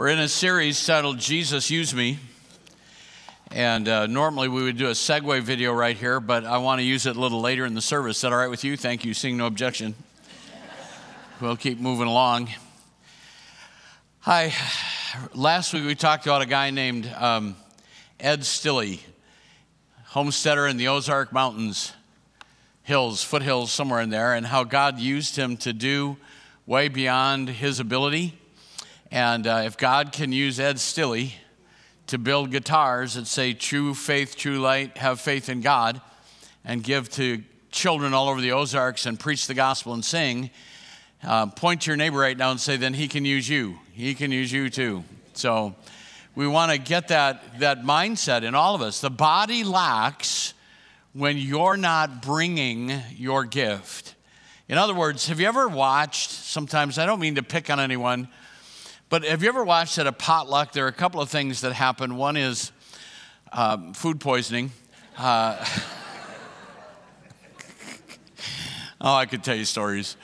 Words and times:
We're 0.00 0.08
in 0.08 0.20
a 0.20 0.28
series 0.28 0.82
titled 0.86 1.18
Jesus 1.18 1.70
Use 1.70 1.94
Me. 1.94 2.18
And 3.50 3.86
uh, 3.86 4.06
normally 4.06 4.48
we 4.48 4.62
would 4.62 4.78
do 4.78 4.86
a 4.86 4.92
segue 4.92 5.42
video 5.42 5.74
right 5.74 5.94
here, 5.94 6.20
but 6.20 6.46
I 6.46 6.56
want 6.56 6.78
to 6.78 6.86
use 6.86 7.04
it 7.04 7.18
a 7.18 7.20
little 7.20 7.42
later 7.42 7.66
in 7.66 7.74
the 7.74 7.82
service. 7.82 8.16
Is 8.16 8.22
that 8.22 8.32
all 8.32 8.38
right 8.38 8.48
with 8.48 8.64
you? 8.64 8.78
Thank 8.78 9.04
you. 9.04 9.12
Seeing 9.12 9.36
no 9.36 9.44
objection. 9.44 9.94
we'll 11.38 11.54
keep 11.54 11.78
moving 11.78 12.06
along. 12.06 12.48
Hi. 14.20 14.54
Last 15.34 15.74
week 15.74 15.84
we 15.84 15.94
talked 15.94 16.24
about 16.24 16.40
a 16.40 16.46
guy 16.46 16.70
named 16.70 17.06
um, 17.18 17.54
Ed 18.18 18.40
Stilley, 18.40 19.00
homesteader 20.04 20.66
in 20.66 20.78
the 20.78 20.88
Ozark 20.88 21.30
Mountains, 21.30 21.92
hills, 22.84 23.22
foothills, 23.22 23.70
somewhere 23.70 24.00
in 24.00 24.08
there, 24.08 24.32
and 24.32 24.46
how 24.46 24.64
God 24.64 24.98
used 24.98 25.36
him 25.36 25.58
to 25.58 25.74
do 25.74 26.16
way 26.64 26.88
beyond 26.88 27.50
his 27.50 27.80
ability. 27.80 28.39
And 29.10 29.46
uh, 29.46 29.62
if 29.64 29.76
God 29.76 30.12
can 30.12 30.30
use 30.30 30.60
Ed 30.60 30.76
Stilley 30.76 31.32
to 32.06 32.18
build 32.18 32.52
guitars 32.52 33.14
that 33.14 33.26
say 33.26 33.54
true 33.54 33.92
faith, 33.92 34.36
true 34.36 34.60
light, 34.60 34.96
have 34.98 35.20
faith 35.20 35.48
in 35.48 35.60
God, 35.60 36.00
and 36.64 36.82
give 36.82 37.08
to 37.10 37.42
children 37.72 38.14
all 38.14 38.28
over 38.28 38.40
the 38.40 38.52
Ozarks 38.52 39.06
and 39.06 39.18
preach 39.18 39.48
the 39.48 39.54
gospel 39.54 39.94
and 39.94 40.04
sing, 40.04 40.50
uh, 41.24 41.46
point 41.46 41.82
to 41.82 41.90
your 41.90 41.96
neighbor 41.96 42.18
right 42.18 42.36
now 42.36 42.52
and 42.52 42.60
say, 42.60 42.76
then 42.76 42.94
he 42.94 43.08
can 43.08 43.24
use 43.24 43.48
you. 43.48 43.78
He 43.92 44.14
can 44.14 44.30
use 44.30 44.52
you 44.52 44.70
too. 44.70 45.02
So 45.34 45.74
we 46.36 46.46
want 46.46 46.70
to 46.70 46.78
get 46.78 47.08
that, 47.08 47.58
that 47.58 47.82
mindset 47.82 48.42
in 48.42 48.54
all 48.54 48.76
of 48.76 48.82
us. 48.82 49.00
The 49.00 49.10
body 49.10 49.64
lacks 49.64 50.54
when 51.12 51.36
you're 51.36 51.76
not 51.76 52.22
bringing 52.22 52.92
your 53.16 53.44
gift. 53.44 54.14
In 54.68 54.78
other 54.78 54.94
words, 54.94 55.26
have 55.26 55.40
you 55.40 55.48
ever 55.48 55.68
watched, 55.68 56.30
sometimes, 56.30 56.96
I 56.96 57.06
don't 57.06 57.18
mean 57.18 57.34
to 57.34 57.42
pick 57.42 57.70
on 57.70 57.80
anyone, 57.80 58.28
but 59.10 59.24
have 59.24 59.42
you 59.42 59.48
ever 59.48 59.64
watched 59.64 59.98
at 59.98 60.06
a 60.06 60.12
potluck? 60.12 60.70
There 60.70 60.84
are 60.84 60.88
a 60.88 60.92
couple 60.92 61.20
of 61.20 61.28
things 61.28 61.62
that 61.62 61.72
happen. 61.72 62.16
One 62.16 62.36
is 62.36 62.70
um, 63.52 63.92
food 63.92 64.20
poisoning. 64.20 64.70
Uh, 65.18 65.56
oh, 69.00 69.14
I 69.16 69.26
could 69.26 69.42
tell 69.42 69.56
you 69.56 69.64
stories. 69.64 70.16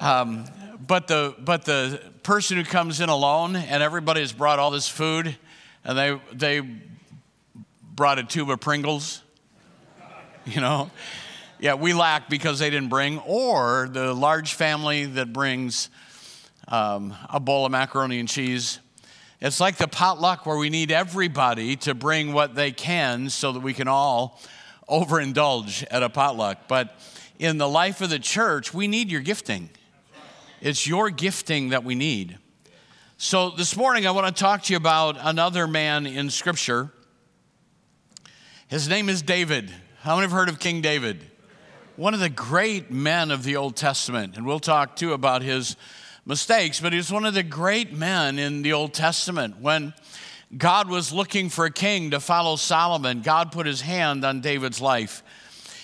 Um, 0.00 0.44
but 0.86 1.08
the 1.08 1.34
but 1.38 1.64
the 1.64 1.98
person 2.22 2.58
who 2.58 2.64
comes 2.64 3.00
in 3.00 3.08
alone 3.08 3.56
and 3.56 3.82
everybody 3.82 4.20
has 4.20 4.34
brought 4.34 4.58
all 4.58 4.70
this 4.70 4.86
food, 4.86 5.34
and 5.82 5.96
they 5.96 6.20
they 6.30 6.60
brought 7.82 8.18
a 8.18 8.24
tube 8.24 8.50
of 8.50 8.60
Pringles. 8.60 9.22
You 10.44 10.60
know, 10.60 10.90
yeah, 11.58 11.72
we 11.72 11.94
lack 11.94 12.28
because 12.28 12.58
they 12.58 12.68
didn't 12.68 12.90
bring, 12.90 13.18
or 13.20 13.88
the 13.90 14.12
large 14.12 14.52
family 14.52 15.06
that 15.06 15.32
brings 15.32 15.88
um, 16.68 17.14
a 17.30 17.40
bowl 17.40 17.66
of 17.66 17.72
macaroni 17.72 18.18
and 18.18 18.28
cheese. 18.28 18.80
It's 19.40 19.60
like 19.60 19.76
the 19.76 19.88
potluck 19.88 20.46
where 20.46 20.56
we 20.56 20.70
need 20.70 20.90
everybody 20.90 21.76
to 21.76 21.94
bring 21.94 22.32
what 22.32 22.54
they 22.54 22.72
can 22.72 23.28
so 23.28 23.52
that 23.52 23.60
we 23.60 23.74
can 23.74 23.88
all 23.88 24.40
overindulge 24.88 25.84
at 25.90 26.02
a 26.02 26.08
potluck. 26.08 26.68
But 26.68 26.98
in 27.38 27.58
the 27.58 27.68
life 27.68 28.00
of 28.00 28.10
the 28.10 28.18
church, 28.18 28.72
we 28.72 28.88
need 28.88 29.10
your 29.10 29.20
gifting. 29.20 29.70
It's 30.60 30.86
your 30.86 31.10
gifting 31.10 31.70
that 31.70 31.84
we 31.84 31.94
need. 31.94 32.38
So 33.16 33.50
this 33.50 33.76
morning, 33.76 34.06
I 34.06 34.10
want 34.12 34.34
to 34.34 34.42
talk 34.42 34.62
to 34.64 34.72
you 34.72 34.76
about 34.76 35.16
another 35.20 35.66
man 35.66 36.06
in 36.06 36.30
Scripture. 36.30 36.90
His 38.68 38.88
name 38.88 39.08
is 39.08 39.22
David. 39.22 39.70
How 40.00 40.16
many 40.16 40.24
have 40.24 40.32
heard 40.32 40.48
of 40.48 40.58
King 40.58 40.80
David? 40.80 41.24
One 41.96 42.14
of 42.14 42.20
the 42.20 42.28
great 42.28 42.90
men 42.90 43.30
of 43.30 43.44
the 43.44 43.56
Old 43.56 43.76
Testament. 43.76 44.36
And 44.36 44.46
we'll 44.46 44.58
talk 44.58 44.96
too 44.96 45.12
about 45.12 45.42
his 45.42 45.76
mistakes, 46.26 46.80
but 46.80 46.92
he 46.92 46.96
was 46.96 47.12
one 47.12 47.24
of 47.24 47.34
the 47.34 47.42
great 47.42 47.92
men 47.92 48.38
in 48.38 48.62
the 48.62 48.72
Old 48.72 48.94
Testament. 48.94 49.60
When 49.60 49.92
God 50.56 50.88
was 50.88 51.12
looking 51.12 51.50
for 51.50 51.66
a 51.66 51.70
king 51.70 52.12
to 52.12 52.20
follow 52.20 52.56
Solomon, 52.56 53.22
God 53.22 53.52
put 53.52 53.66
his 53.66 53.80
hand 53.80 54.24
on 54.24 54.40
David's 54.40 54.80
life. 54.80 55.22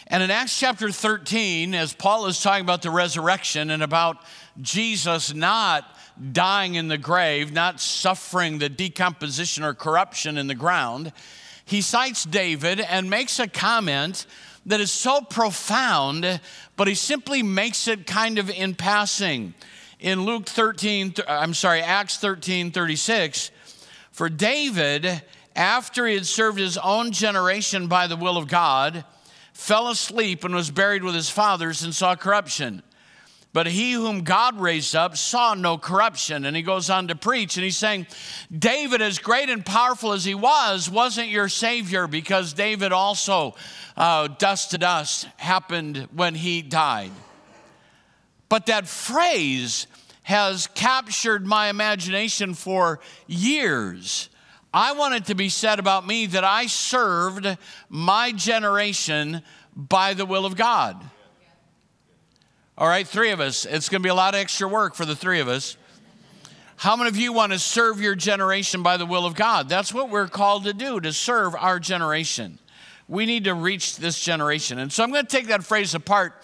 And 0.07 0.23
in 0.23 0.31
Acts 0.31 0.59
chapter 0.59 0.91
13, 0.91 1.75
as 1.75 1.93
Paul 1.93 2.27
is 2.27 2.43
talking 2.43 2.65
about 2.65 2.83
the 2.83 2.91
resurrection 2.91 3.71
and 3.71 3.83
about 3.83 4.17
Jesus 4.61 5.35
not 5.35 5.85
dying 6.33 6.75
in 6.75 6.89
the 6.89 6.99
grave, 6.99 7.53
not 7.53 7.81
suffering 7.81 8.59
the 8.59 8.69
decomposition 8.69 9.63
or 9.63 9.75
corruption 9.75 10.37
in 10.37 10.47
the 10.47 10.55
ground, 10.55 11.13
he 11.65 11.81
cites 11.81 12.25
David 12.25 12.81
and 12.81 13.09
makes 13.09 13.39
a 13.39 13.47
comment 13.47 14.27
that 14.67 14.81
is 14.81 14.91
so 14.91 15.21
profound, 15.21 16.41
but 16.77 16.89
he 16.89 16.95
simply 16.95 17.43
makes 17.43 17.87
it 17.87 18.07
kind 18.07 18.39
of 18.39 18.51
in 18.51 18.75
passing 18.75 19.55
in 20.01 20.25
Luke 20.25 20.47
13, 20.47 21.15
I'm 21.29 21.55
sorry, 21.55 21.83
Acts 21.83 22.17
13 22.17 22.71
36, 22.73 23.51
for 24.11 24.29
David, 24.29 25.23
after 25.55 26.07
he 26.07 26.15
had 26.15 26.27
served 26.27 26.59
his 26.59 26.79
own 26.79 27.13
generation 27.13 27.87
by 27.87 28.07
the 28.07 28.17
will 28.17 28.37
of 28.37 28.49
God, 28.49 29.05
fell 29.53 29.89
asleep 29.89 30.43
and 30.43 30.55
was 30.55 30.71
buried 30.71 31.05
with 31.05 31.15
his 31.15 31.29
fathers 31.29 31.83
and 31.83 31.95
saw 31.95 32.17
corruption. 32.17 32.83
But 33.53 33.67
he 33.67 33.93
whom 33.93 34.23
God 34.23 34.61
raised 34.61 34.95
up 34.95 35.17
saw 35.17 35.55
no 35.55 35.77
corruption. 35.77 36.45
And 36.45 36.57
he 36.57 36.63
goes 36.63 36.89
on 36.89 37.09
to 37.09 37.17
preach, 37.17 37.57
and 37.57 37.65
he's 37.65 37.77
saying, 37.77 38.07
David, 38.57 39.03
as 39.03 39.19
great 39.19 39.51
and 39.51 39.67
powerful 39.67 40.13
as 40.13 40.25
he 40.25 40.37
was, 40.37 40.89
wasn't 40.89 41.29
your 41.29 41.49
Savior 41.49 42.07
because 42.07 42.53
David 42.53 42.93
also, 42.93 43.57
uh, 43.97 44.29
dust 44.29 44.71
to 44.71 44.79
dust, 44.79 45.27
happened 45.37 46.09
when 46.13 46.37
he 46.37 46.63
died. 46.63 47.11
But 48.51 48.67
that 48.67 48.89
phrase 48.89 49.87
has 50.31 50.69
captured 50.69 51.45
my 51.45 51.69
imagination 51.71 52.55
for 52.55 53.01
years. 53.27 54.29
I 54.73 54.93
want 54.93 55.15
it 55.15 55.25
to 55.25 55.35
be 55.35 55.49
said 55.49 55.81
about 55.81 56.07
me 56.07 56.27
that 56.27 56.45
I 56.45 56.67
served 56.67 57.59
my 57.89 58.31
generation 58.31 59.43
by 59.75 60.15
the 60.15 60.25
will 60.25 60.47
of 60.47 60.55
God. 60.55 61.03
All 62.79 62.87
right, 62.87 63.07
three 63.07 63.33
of 63.33 63.41
us. 63.41 63.67
It's 63.67 63.89
going 63.89 64.03
to 64.03 64.07
be 64.07 64.11
a 64.11 64.15
lot 64.15 64.35
of 64.35 64.41
extra 64.41 64.69
work 64.69 64.95
for 64.95 65.05
the 65.05 65.17
three 65.17 65.41
of 65.41 65.49
us. 65.49 65.77
How 66.77 66.95
many 66.95 67.09
of 67.09 67.17
you 67.17 67.33
want 67.33 67.51
to 67.51 67.59
serve 67.59 68.01
your 68.01 68.15
generation 68.15 68.85
by 68.85 68.99
the 68.99 69.07
will 69.07 69.27
of 69.27 69.35
God? 69.35 69.69
That's 69.69 69.93
what 69.93 70.11
we're 70.11 70.29
called 70.29 70.63
to 70.65 70.73
do, 70.73 71.01
to 71.01 71.13
serve 71.13 71.57
our 71.57 71.81
generation. 71.81 72.61
We 73.09 73.27
need 73.27 73.45
to 73.45 73.55
reach 73.55 73.97
this 73.97 74.21
generation. 74.21 74.79
And 74.79 74.93
so 74.93 75.03
I'm 75.03 75.11
going 75.11 75.27
to 75.27 75.37
take 75.37 75.49
that 75.49 75.65
phrase 75.65 75.97
apart 75.97 76.35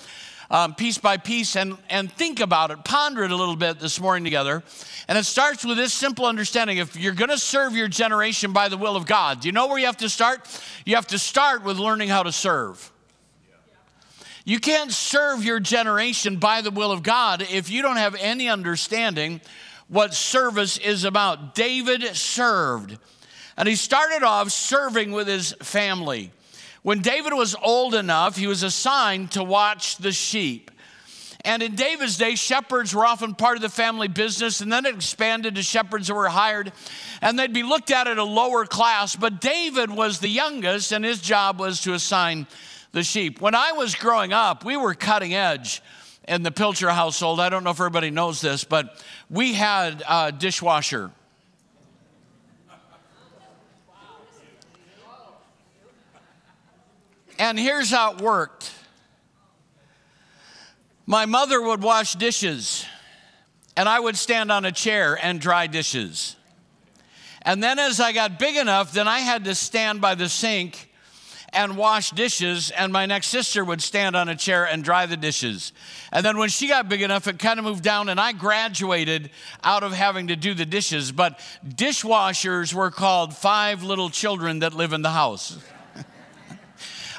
um, 0.51 0.75
piece 0.75 0.99
by 0.99 1.17
piece 1.17 1.57
and, 1.57 1.77
and 1.91 2.11
think 2.11 2.41
about 2.41 2.71
it, 2.71 2.85
ponder 2.85 3.25
it 3.25 3.31
a 3.31 3.37
little 3.37 3.57
bit 3.57 3.81
this 3.81 4.01
morning 4.01 4.25
together. 4.25 4.63
And 5.09 5.19
it 5.19 5.25
starts 5.25 5.65
with 5.65 5.77
this 5.77 5.93
simple 5.93 6.27
understanding 6.27 6.79
if 6.79 6.97
you're 6.97 7.15
going 7.15 7.31
to 7.31 7.39
serve 7.39 7.75
your 7.75 7.89
generation 7.89 8.53
by 8.53 8.69
the 8.69 8.77
will 8.77 8.97
of 8.97 9.07
God, 9.07 9.41
do 9.41 9.49
you 9.49 9.53
know 9.53 9.67
where 9.67 9.79
you 9.79 9.87
have 9.87 9.97
to 9.99 10.09
start? 10.09 10.47
You 10.85 10.97
have 10.97 11.09
to 11.09 11.19
start 11.19 11.65
with 11.65 11.79
learning 11.79 12.09
how 12.09 12.23
to 12.23 12.33
serve. 12.33 12.93
You 14.45 14.61
can't 14.61 14.93
serve 14.93 15.45
your 15.45 15.59
generation 15.59 16.37
by 16.37 16.61
the 16.61 16.71
will 16.71 16.93
of 16.93 17.03
God 17.03 17.43
if 17.43 17.69
you 17.69 17.83
don't 17.83 17.97
have 17.97 18.15
any 18.15 18.49
understanding 18.49 19.41
what 19.89 20.15
service 20.15 20.79
is 20.79 21.03
about. 21.03 21.57
David 21.57 22.05
served, 22.15 22.97
and 23.57 23.69
he 23.69 23.75
started 23.75 24.23
off 24.23 24.51
serving 24.51 25.11
with 25.11 25.27
his 25.27 25.53
family. 25.63 26.31
When 26.87 27.01
David 27.01 27.33
was 27.33 27.57
old 27.61 27.97
enough, 27.97 28.37
he 28.37 28.47
was 28.47 28.63
assigned 28.63 29.33
to 29.33 29.43
watch 29.43 29.97
the 29.97 30.13
sheep. 30.13 30.71
And 31.45 31.61
in 31.61 31.75
David's 31.75 32.17
day, 32.17 32.37
shepherds 32.37 32.95
were 32.95 33.05
often 33.05 33.35
part 33.35 33.57
of 33.57 33.63
the 33.63 33.69
family 33.69 34.07
business, 34.07 34.61
and 34.61 34.73
then 34.73 34.87
it 34.87 34.95
expanded 34.95 35.57
to 35.57 35.65
shepherds 35.65 36.07
that 36.07 36.15
were 36.15 36.29
hired, 36.29 36.71
and 37.21 37.37
they'd 37.37 37.53
be 37.53 37.65
looked 37.65 37.91
at 37.91 38.07
at 38.07 38.19
a 38.19 38.23
lower 38.23 38.67
class. 38.67 39.17
But 39.17 39.41
David 39.41 39.91
was 39.91 40.21
the 40.21 40.29
youngest, 40.29 40.93
and 40.93 41.05
his 41.05 41.21
job 41.21 41.59
was 41.59 41.81
to 41.81 41.93
assign 41.93 42.47
the 42.93 43.03
sheep. 43.03 43.41
When 43.41 43.57
I 43.57 43.73
was 43.73 43.97
growing 43.97 44.33
up, 44.33 44.65
we 44.65 44.77
were 44.77 44.95
cutting 44.95 45.35
edge 45.35 45.83
in 46.29 46.45
the 46.45 46.53
Pilcher 46.53 46.91
household. 46.91 47.41
I 47.41 47.49
don't 47.49 47.65
know 47.65 47.71
if 47.71 47.81
everybody 47.81 48.11
knows 48.11 48.41
this, 48.41 48.63
but 48.63 49.05
we 49.29 49.55
had 49.55 50.05
a 50.09 50.31
dishwasher. 50.31 51.11
And 57.39 57.59
here's 57.59 57.91
how 57.91 58.15
it 58.15 58.21
worked 58.21 58.73
my 61.09 61.25
mother 61.25 61.63
would 61.63 61.83
wash 61.83 62.15
dishes, 62.15 62.85
and 63.77 63.89
I 63.89 64.01
would 64.01 64.17
stand 64.17 64.51
on 64.51 64.65
a 64.65 64.73
chair 64.73 65.17
and 65.21 65.41
dry 65.41 65.69
dishes. 65.69 66.35
And 67.43 67.63
then 67.63 67.79
as 67.79 68.01
I 68.01 68.13
got 68.13 68.41
big 68.41 68.57
enough, 68.57 68.93
then 68.93 69.07
I 69.07 69.21
had 69.21 69.45
to 69.45 69.55
stand 69.55 70.01
by 70.01 70.17
the 70.17 70.29
sink 70.29 70.91
and 71.53 71.77
wash 71.77 72.11
dishes, 72.11 72.73
and 72.73 72.93
my 72.93 73.07
next 73.07 73.29
sister 73.29 73.65
would 73.65 73.81
stand 73.81 74.17
on 74.17 74.29
a 74.29 74.35
chair 74.35 74.67
and 74.67 74.83
dry 74.83 75.07
the 75.07 75.17
dishes. 75.17 75.73
And 76.11 76.27
then 76.27 76.39
when 76.39 76.49
she 76.49 76.67
got 76.67 76.89
big 76.89 77.03
enough, 77.03 77.29
it 77.29 77.39
kind 77.39 77.61
of 77.61 77.65
moved 77.65 77.85
down, 77.85 78.09
and 78.09 78.19
I 78.19 78.33
graduated 78.33 79.31
out 79.63 79.85
of 79.85 79.93
having 79.93 80.27
to 80.27 80.37
do 80.37 80.55
the 80.55 80.67
dishes. 80.67 81.13
But 81.13 81.39
dishwashers 81.65 82.75
were 82.75 82.91
called 82.91 83.35
five 83.35 83.85
little 83.85 84.11
children 84.11 84.59
that 84.59 84.75
live 84.75 84.93
in 84.93 85.03
the 85.03 85.11
house. 85.11 85.57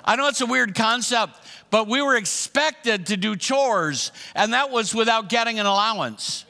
I 0.08 0.16
know 0.16 0.30
it's 0.30 0.40
a 0.40 0.46
weird 0.46 0.74
concept, 0.74 1.38
but 1.70 1.90
we 1.90 2.02
were 2.02 2.16
expected 2.16 3.08
to 3.08 3.18
do 3.18 3.36
chores, 3.36 4.14
and 4.34 4.54
that 4.54 4.72
was 4.72 4.96
without 4.96 5.28
getting 5.28 5.60
an 5.60 5.66
allowance. 5.66 6.46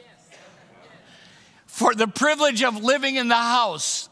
for 1.66 1.94
the 1.94 2.08
privilege 2.08 2.64
of 2.64 2.84
living 2.84 3.16
in 3.16 3.28
the 3.28 3.36
house. 3.36 4.10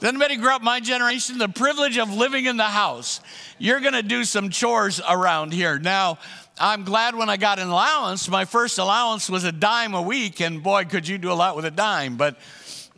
Does 0.00 0.08
anybody 0.08 0.36
grew 0.36 0.50
up 0.50 0.62
my 0.62 0.80
generation? 0.80 1.38
The 1.38 1.48
privilege 1.48 1.98
of 1.98 2.12
living 2.12 2.46
in 2.46 2.56
the 2.56 2.64
house. 2.64 3.20
You're 3.58 3.80
going 3.80 3.94
to 3.94 4.02
do 4.02 4.24
some 4.24 4.50
chores 4.50 5.00
around 5.08 5.52
here. 5.52 5.78
Now, 5.78 6.18
I'm 6.58 6.84
glad 6.84 7.16
when 7.16 7.28
I 7.28 7.36
got 7.36 7.58
an 7.58 7.68
allowance. 7.68 8.28
My 8.28 8.44
first 8.44 8.78
allowance 8.78 9.30
was 9.30 9.44
a 9.44 9.52
dime 9.52 9.94
a 9.94 10.02
week, 10.02 10.40
and 10.40 10.62
boy, 10.62 10.84
could 10.84 11.06
you 11.06 11.18
do 11.18 11.32
a 11.32 11.34
lot 11.34 11.56
with 11.56 11.64
a 11.64 11.70
dime. 11.70 12.16
But 12.16 12.38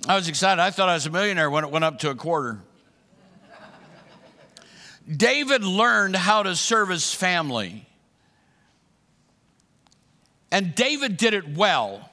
I 0.06 0.14
was 0.14 0.28
excited. 0.28 0.60
I 0.60 0.70
thought 0.70 0.88
I 0.88 0.94
was 0.94 1.06
a 1.06 1.10
millionaire 1.10 1.50
when 1.50 1.64
it 1.64 1.70
went 1.70 1.84
up 1.84 1.98
to 2.00 2.10
a 2.10 2.14
quarter. 2.14 2.60
David 5.14 5.62
learned 5.62 6.16
how 6.16 6.42
to 6.42 6.56
serve 6.56 6.88
his 6.88 7.14
family. 7.14 7.86
And 10.50 10.74
David 10.74 11.16
did 11.16 11.34
it 11.34 11.56
well. 11.56 12.10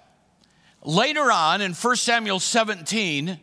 Later 0.83 1.31
on 1.31 1.61
in 1.61 1.73
1 1.73 1.95
Samuel 1.95 2.39
17, 2.39 3.39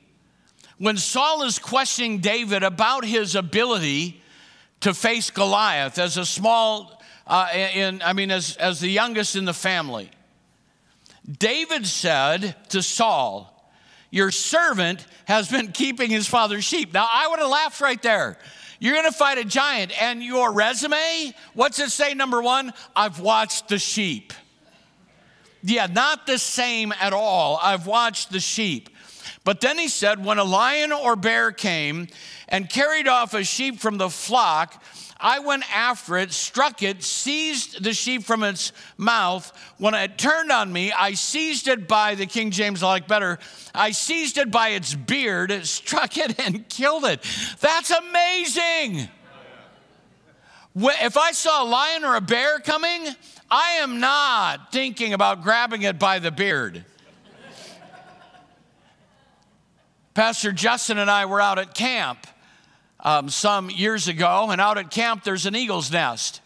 when 0.79 0.97
Saul 0.97 1.43
is 1.43 1.59
questioning 1.59 2.19
David 2.19 2.63
about 2.63 3.05
his 3.05 3.35
ability 3.35 4.23
to 4.81 4.95
face 4.95 5.31
Goliath 5.31 5.99
as 5.99 6.17
a 6.17 6.25
small, 6.25 7.03
uh, 7.27 7.49
in, 7.53 8.03
I 8.03 8.13
mean, 8.13 8.31
as, 8.31 8.57
as 8.57 8.81
the 8.81 8.89
youngest 8.89 9.37
in 9.37 9.45
the 9.45 9.55
family, 9.55 10.11
David 11.39 11.87
said 11.87 12.57
to 12.71 12.83
Saul, 12.83 13.73
Your 14.11 14.31
servant 14.31 15.07
has 15.27 15.51
been 15.51 15.73
keeping 15.73 16.11
his 16.11 16.27
father's 16.27 16.65
sheep. 16.65 16.93
Now, 16.93 17.09
I 17.11 17.29
would 17.29 17.39
have 17.39 17.51
laughed 17.51 17.81
right 17.81 18.01
there. 18.03 18.39
You're 18.81 18.97
gonna 18.97 19.13
fight 19.13 19.39
a 19.39 19.45
giant, 19.45 19.93
and 20.03 20.23
your 20.23 20.53
resume, 20.53 21.35
what's 21.55 21.79
it 21.79 21.91
say? 21.91 22.15
Number 22.15 22.43
one, 22.43 22.73
I've 22.97 23.21
watched 23.21 23.69
the 23.69 23.79
sheep. 23.79 24.33
Yeah, 25.63 25.87
not 25.87 26.27
the 26.27 26.39
same 26.39 26.93
at 26.99 27.13
all. 27.13 27.61
I've 27.63 27.87
watched 27.87 28.33
the 28.33 28.41
sheep. 28.41 28.89
But 29.45 29.61
then 29.61 29.79
he 29.79 29.89
said, 29.89 30.25
When 30.25 30.39
a 30.39 30.45
lion 30.45 30.93
or 30.93 31.15
bear 31.15 31.53
came 31.53 32.09
and 32.49 32.69
carried 32.69 33.07
off 33.07 33.35
a 33.35 33.45
sheep 33.45 33.81
from 33.81 33.99
the 33.99 34.09
flock, 34.09 34.83
I 35.21 35.41
went 35.41 35.65
after 35.75 36.17
it, 36.17 36.33
struck 36.33 36.83
it, 36.83 37.03
seized 37.03 37.83
the 37.83 37.93
sheep 37.93 38.25
from 38.25 38.43
its 38.43 38.73
mouth. 38.97 39.53
When 39.79 39.95
it 39.95 40.19
turned 40.19 40.51
on 40.51 40.73
me, 40.73 40.93
I 40.93 41.13
seized 41.15 41.69
it 41.69 41.87
by 41.87 42.15
the 42.15 42.27
King 42.27 42.51
James 42.51 42.83
I 42.83 42.87
like 42.87 43.09
better. 43.09 43.39
I 43.75 43.91
seized 43.91 44.39
it 44.39 44.51
by 44.51 44.71
its 44.71 44.95
beard, 44.95 45.67
struck 45.67 46.17
it, 46.17 46.41
and 46.41 46.69
killed 46.69 47.05
it. 47.05 47.25
That's 47.61 47.91
amazing. 47.91 49.09
If 50.77 51.17
I 51.17 51.33
saw 51.33 51.65
a 51.65 51.69
lion 51.69 52.05
or 52.05 52.17
a 52.17 52.21
bear 52.21 52.59
coming, 52.61 53.09
I 53.51 53.73
am 53.81 54.01
not 54.01 54.73
thinking 54.73 55.13
about 55.13 55.43
grabbing 55.43 55.83
it 55.83 55.99
by 55.99 56.21
the 56.21 56.31
beard. 56.31 56.85
Pastor 60.15 60.53
Justin 60.53 60.99
and 60.99 61.11
I 61.11 61.27
were 61.27 61.41
out 61.41 61.59
at 61.59 61.75
camp 61.75 62.27
um, 63.03 63.29
some 63.29 63.71
years 63.71 64.09
ago, 64.09 64.49
and 64.51 64.61
out 64.61 64.79
at 64.79 64.91
camp 64.91 65.25
there's 65.25 65.47
an 65.47 65.55
eagle's 65.55 65.91
nest. 65.91 66.41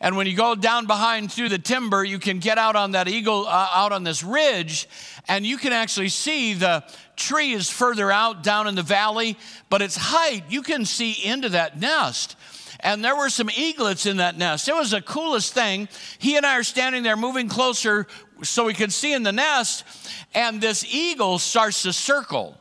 And 0.00 0.16
when 0.16 0.28
you 0.28 0.36
go 0.36 0.54
down 0.54 0.86
behind 0.86 1.32
through 1.32 1.48
the 1.48 1.58
timber, 1.58 2.04
you 2.04 2.20
can 2.20 2.38
get 2.38 2.56
out 2.56 2.76
on 2.76 2.92
that 2.92 3.08
eagle, 3.08 3.46
uh, 3.46 3.68
out 3.74 3.90
on 3.90 4.04
this 4.04 4.22
ridge, 4.22 4.88
and 5.26 5.44
you 5.44 5.58
can 5.58 5.72
actually 5.72 6.08
see 6.08 6.54
the 6.54 6.84
tree 7.16 7.52
is 7.52 7.68
further 7.68 8.12
out 8.12 8.44
down 8.44 8.68
in 8.68 8.76
the 8.76 8.82
valley, 8.82 9.36
but 9.68 9.82
its 9.82 9.96
height, 9.96 10.44
you 10.48 10.62
can 10.62 10.84
see 10.84 11.12
into 11.24 11.48
that 11.48 11.80
nest. 11.80 12.36
And 12.80 13.04
there 13.04 13.16
were 13.16 13.28
some 13.28 13.50
eaglets 13.50 14.06
in 14.06 14.18
that 14.18 14.38
nest. 14.38 14.68
It 14.68 14.74
was 14.74 14.92
the 14.92 15.02
coolest 15.02 15.52
thing. 15.52 15.88
He 16.20 16.36
and 16.36 16.46
I 16.46 16.58
are 16.58 16.62
standing 16.62 17.02
there 17.02 17.16
moving 17.16 17.48
closer 17.48 18.06
so 18.44 18.66
we 18.66 18.74
could 18.74 18.92
see 18.92 19.12
in 19.12 19.24
the 19.24 19.32
nest, 19.32 19.84
and 20.32 20.60
this 20.60 20.84
eagle 20.94 21.40
starts 21.40 21.82
to 21.82 21.92
circle 21.92 22.56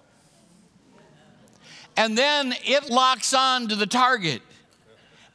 and 1.97 2.17
then 2.17 2.53
it 2.63 2.89
locks 2.89 3.33
on 3.33 3.67
to 3.69 3.75
the 3.75 3.87
target 3.87 4.41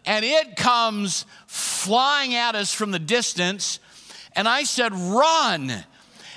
and 0.05 0.25
it 0.25 0.57
comes 0.57 1.27
flying 1.47 2.35
at 2.35 2.55
us 2.55 2.73
from 2.73 2.91
the 2.91 2.99
distance. 2.99 3.79
And 4.35 4.49
I 4.49 4.65
said, 4.65 4.93
Run. 4.95 5.73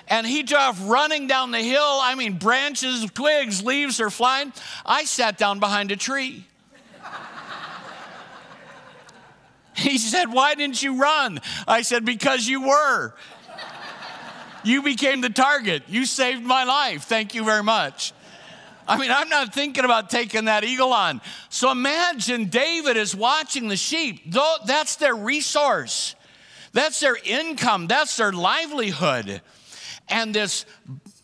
And 0.08 0.28
he 0.28 0.44
drove 0.44 0.80
running 0.84 1.26
down 1.26 1.50
the 1.50 1.62
hill. 1.62 1.82
I 1.82 2.14
mean, 2.14 2.38
branches, 2.38 3.10
twigs, 3.12 3.64
leaves 3.64 4.00
are 4.00 4.12
flying. 4.12 4.54
I 4.86 5.06
sat 5.06 5.40
down 5.40 5.60
behind 5.60 5.92
a 5.92 5.96
tree. 5.96 6.46
he 9.76 9.98
said, 9.98 10.26
Why 10.26 10.54
didn't 10.54 10.84
you 10.84 11.02
run? 11.02 11.40
I 11.68 11.82
said, 11.82 12.06
Because 12.06 12.48
you 12.48 12.68
were. 12.68 13.14
You 14.64 14.82
became 14.82 15.22
the 15.22 15.30
target. 15.30 15.84
You 15.88 16.06
saved 16.06 16.44
my 16.44 16.64
life. 16.64 17.04
Thank 17.04 17.36
you 17.36 17.44
very 17.44 17.64
much. 17.64 18.14
I 18.88 18.98
mean, 18.98 19.12
I'm 19.12 19.30
not 19.30 19.54
thinking 19.54 19.84
about 19.84 20.10
taking 20.10 20.46
that 20.46 20.64
eagle 20.64 20.94
on. 20.94 21.22
So 21.50 21.72
imagine 21.72 22.46
David 22.46 22.98
is 22.98 23.16
watching 23.16 23.68
the 23.68 23.78
sheep. 23.78 24.32
That's 24.66 24.98
their 24.98 25.16
resource, 25.16 26.16
that's 26.74 27.00
their 27.00 27.18
income, 27.24 27.88
that's 27.88 28.18
their 28.18 28.32
livelihood. 28.32 29.42
And 30.08 30.36
this 30.36 30.66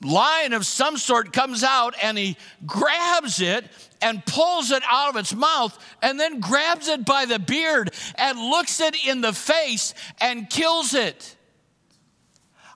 lion 0.01 0.53
of 0.53 0.65
some 0.65 0.97
sort 0.97 1.31
comes 1.31 1.63
out 1.63 1.93
and 2.01 2.17
he 2.17 2.35
grabs 2.65 3.39
it 3.39 3.65
and 4.01 4.25
pulls 4.25 4.71
it 4.71 4.81
out 4.89 5.09
of 5.09 5.15
its 5.17 5.35
mouth 5.35 5.77
and 6.01 6.19
then 6.19 6.39
grabs 6.39 6.87
it 6.87 7.05
by 7.05 7.25
the 7.25 7.37
beard 7.37 7.93
and 8.15 8.39
looks 8.39 8.79
it 8.81 8.95
in 9.05 9.21
the 9.21 9.33
face 9.33 9.93
and 10.19 10.49
kills 10.49 10.95
it. 10.95 11.35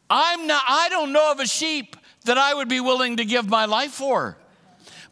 I'm 0.08 0.46
not, 0.46 0.62
I 0.68 0.90
don't 0.90 1.12
know 1.12 1.32
of 1.32 1.40
a 1.40 1.48
sheep 1.48 1.96
that 2.26 2.38
I 2.38 2.54
would 2.54 2.70
be 2.70 2.80
willing 2.80 3.18
to 3.18 3.26
give 3.26 3.50
my 3.50 3.66
life 3.66 3.92
for. 3.92 4.38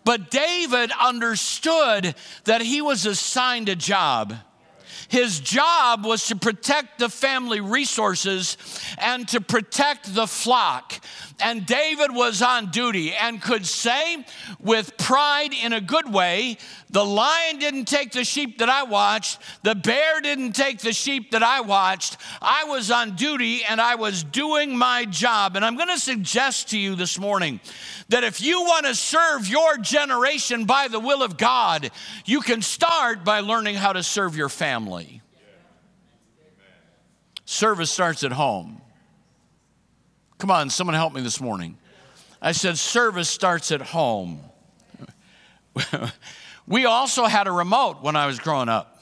But 0.05 0.31
David 0.31 0.91
understood 1.00 2.15
that 2.45 2.61
he 2.61 2.81
was 2.81 3.05
assigned 3.05 3.69
a 3.69 3.75
job. 3.75 4.35
His 5.07 5.39
job 5.39 6.05
was 6.05 6.27
to 6.27 6.35
protect 6.35 7.00
the 7.00 7.09
family 7.09 7.61
resources 7.61 8.57
and 8.97 9.27
to 9.29 9.41
protect 9.41 10.15
the 10.15 10.27
flock. 10.27 10.94
And 11.39 11.65
David 11.65 12.13
was 12.13 12.41
on 12.41 12.71
duty 12.71 13.13
and 13.13 13.41
could 13.41 13.65
say 13.65 14.25
with 14.59 14.97
pride 14.97 15.53
in 15.53 15.74
a 15.74 15.81
good 15.81 16.12
way, 16.12 16.57
the 16.89 17.03
lion 17.03 17.59
didn't 17.59 17.85
take 17.85 18.12
the 18.12 18.24
sheep 18.24 18.59
that 18.59 18.69
I 18.69 18.83
watched, 18.83 19.39
the 19.63 19.75
bear 19.75 20.21
didn't 20.21 20.53
take 20.53 20.80
the 20.80 20.94
sheep 20.94 21.31
that 21.31 21.44
I 21.44 21.62
watched. 21.62 22.18
I 22.41 22.65
was 22.65 22.91
on 22.91 23.15
duty 23.15 23.63
and 23.63 23.81
I 23.81 23.95
was 23.95 24.24
doing 24.24 24.77
my 24.77 25.06
job. 25.06 25.56
And 25.56 25.65
I'm 25.65 25.75
going 25.75 25.89
to 25.89 26.00
suggest 26.00 26.69
to 26.69 26.77
you 26.77 26.95
this 26.95 27.18
morning 27.18 27.59
that 28.09 28.24
if 28.24 28.41
you 28.41 28.62
want 28.62 28.86
to 28.86 28.93
serve 28.93 29.48
your 29.48 29.77
generation 29.77 30.65
by 30.65 30.88
the 30.88 31.00
will 31.00 31.24
of 31.24 31.38
God, 31.38 31.89
you 32.25 32.41
can 32.41 32.62
start 32.62 33.24
by 33.24 33.39
learning 33.39 33.75
how 33.75 33.93
to 33.93 34.03
serve 34.03 34.38
your 34.38 34.50
family. 34.50 35.22
Service 37.46 37.91
starts 37.91 38.24
at 38.24 38.31
home. 38.31 38.83
Come 40.43 40.51
on, 40.51 40.69
someone 40.69 40.93
help 40.93 41.13
me 41.13 41.21
this 41.21 41.39
morning. 41.39 41.77
I 42.41 42.51
said, 42.51 42.77
service 42.77 43.29
starts 43.29 43.71
at 43.71 43.81
home. 43.81 44.41
we 46.67 46.83
also 46.83 47.27
had 47.27 47.47
a 47.47 47.51
remote 47.53 48.01
when 48.01 48.17
I 48.17 48.27
was 48.27 48.39
growing 48.39 48.67
up. 48.67 49.01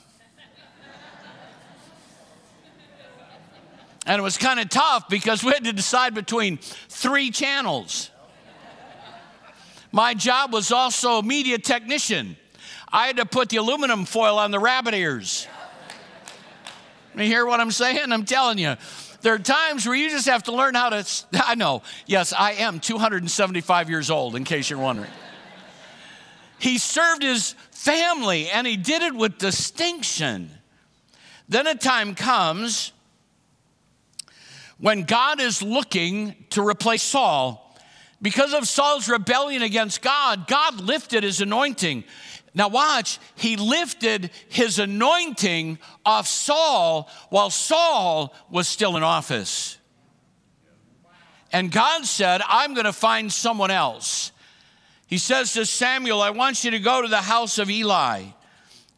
And 4.05 4.19
it 4.19 4.21
was 4.21 4.37
kind 4.37 4.59
of 4.59 4.69
tough 4.69 5.09
because 5.09 5.43
we 5.43 5.51
had 5.51 5.63
to 5.63 5.73
decide 5.73 6.13
between 6.13 6.59
three 6.89 7.31
channels. 7.31 8.11
My 9.91 10.13
job 10.13 10.53
was 10.53 10.71
also 10.71 11.23
media 11.23 11.57
technician. 11.57 12.37
I 12.87 13.07
had 13.07 13.17
to 13.17 13.25
put 13.25 13.49
the 13.49 13.57
aluminum 13.57 14.05
foil 14.05 14.37
on 14.37 14.51
the 14.51 14.59
rabbit 14.59 14.93
ears. 14.93 15.47
You 17.15 17.23
hear 17.23 17.47
what 17.47 17.59
I'm 17.59 17.71
saying? 17.71 18.11
I'm 18.11 18.25
telling 18.25 18.59
you. 18.59 18.75
There 19.21 19.33
are 19.33 19.39
times 19.39 19.85
where 19.85 19.95
you 19.95 20.09
just 20.09 20.27
have 20.27 20.43
to 20.43 20.51
learn 20.51 20.75
how 20.75 20.89
to. 20.89 21.05
I 21.45 21.55
know, 21.55 21.83
yes, 22.05 22.33
I 22.33 22.53
am 22.53 22.79
275 22.79 23.89
years 23.89 24.09
old, 24.09 24.35
in 24.35 24.43
case 24.43 24.69
you're 24.69 24.79
wondering. 24.79 25.09
He 26.59 26.77
served 26.77 27.23
his 27.23 27.55
family 27.71 28.49
and 28.49 28.67
he 28.67 28.77
did 28.77 29.01
it 29.01 29.15
with 29.15 29.39
distinction. 29.39 30.51
Then 31.49 31.65
a 31.65 31.75
time 31.75 32.13
comes 32.13 32.91
when 34.77 35.03
God 35.03 35.39
is 35.41 35.61
looking 35.61 36.35
to 36.51 36.65
replace 36.65 37.03
Saul. 37.03 37.67
Because 38.21 38.53
of 38.53 38.67
Saul's 38.67 39.09
rebellion 39.09 39.63
against 39.63 40.03
God, 40.03 40.47
God 40.47 40.79
lifted 40.79 41.23
his 41.23 41.41
anointing. 41.41 42.03
Now, 42.53 42.67
watch, 42.67 43.19
he 43.35 43.55
lifted 43.55 44.29
his 44.49 44.77
anointing 44.77 45.79
off 46.05 46.27
Saul 46.27 47.09
while 47.29 47.49
Saul 47.49 48.35
was 48.49 48.67
still 48.67 48.97
in 48.97 49.03
office. 49.03 49.77
And 51.53 51.71
God 51.71 52.05
said, 52.05 52.41
I'm 52.47 52.73
going 52.73 52.85
to 52.85 52.93
find 52.93 53.31
someone 53.31 53.71
else. 53.71 54.31
He 55.07 55.17
says 55.17 55.53
to 55.53 55.65
Samuel, 55.65 56.21
I 56.21 56.29
want 56.29 56.63
you 56.63 56.71
to 56.71 56.79
go 56.79 57.01
to 57.01 57.07
the 57.07 57.17
house 57.17 57.57
of 57.57 57.69
Eli, 57.69 58.23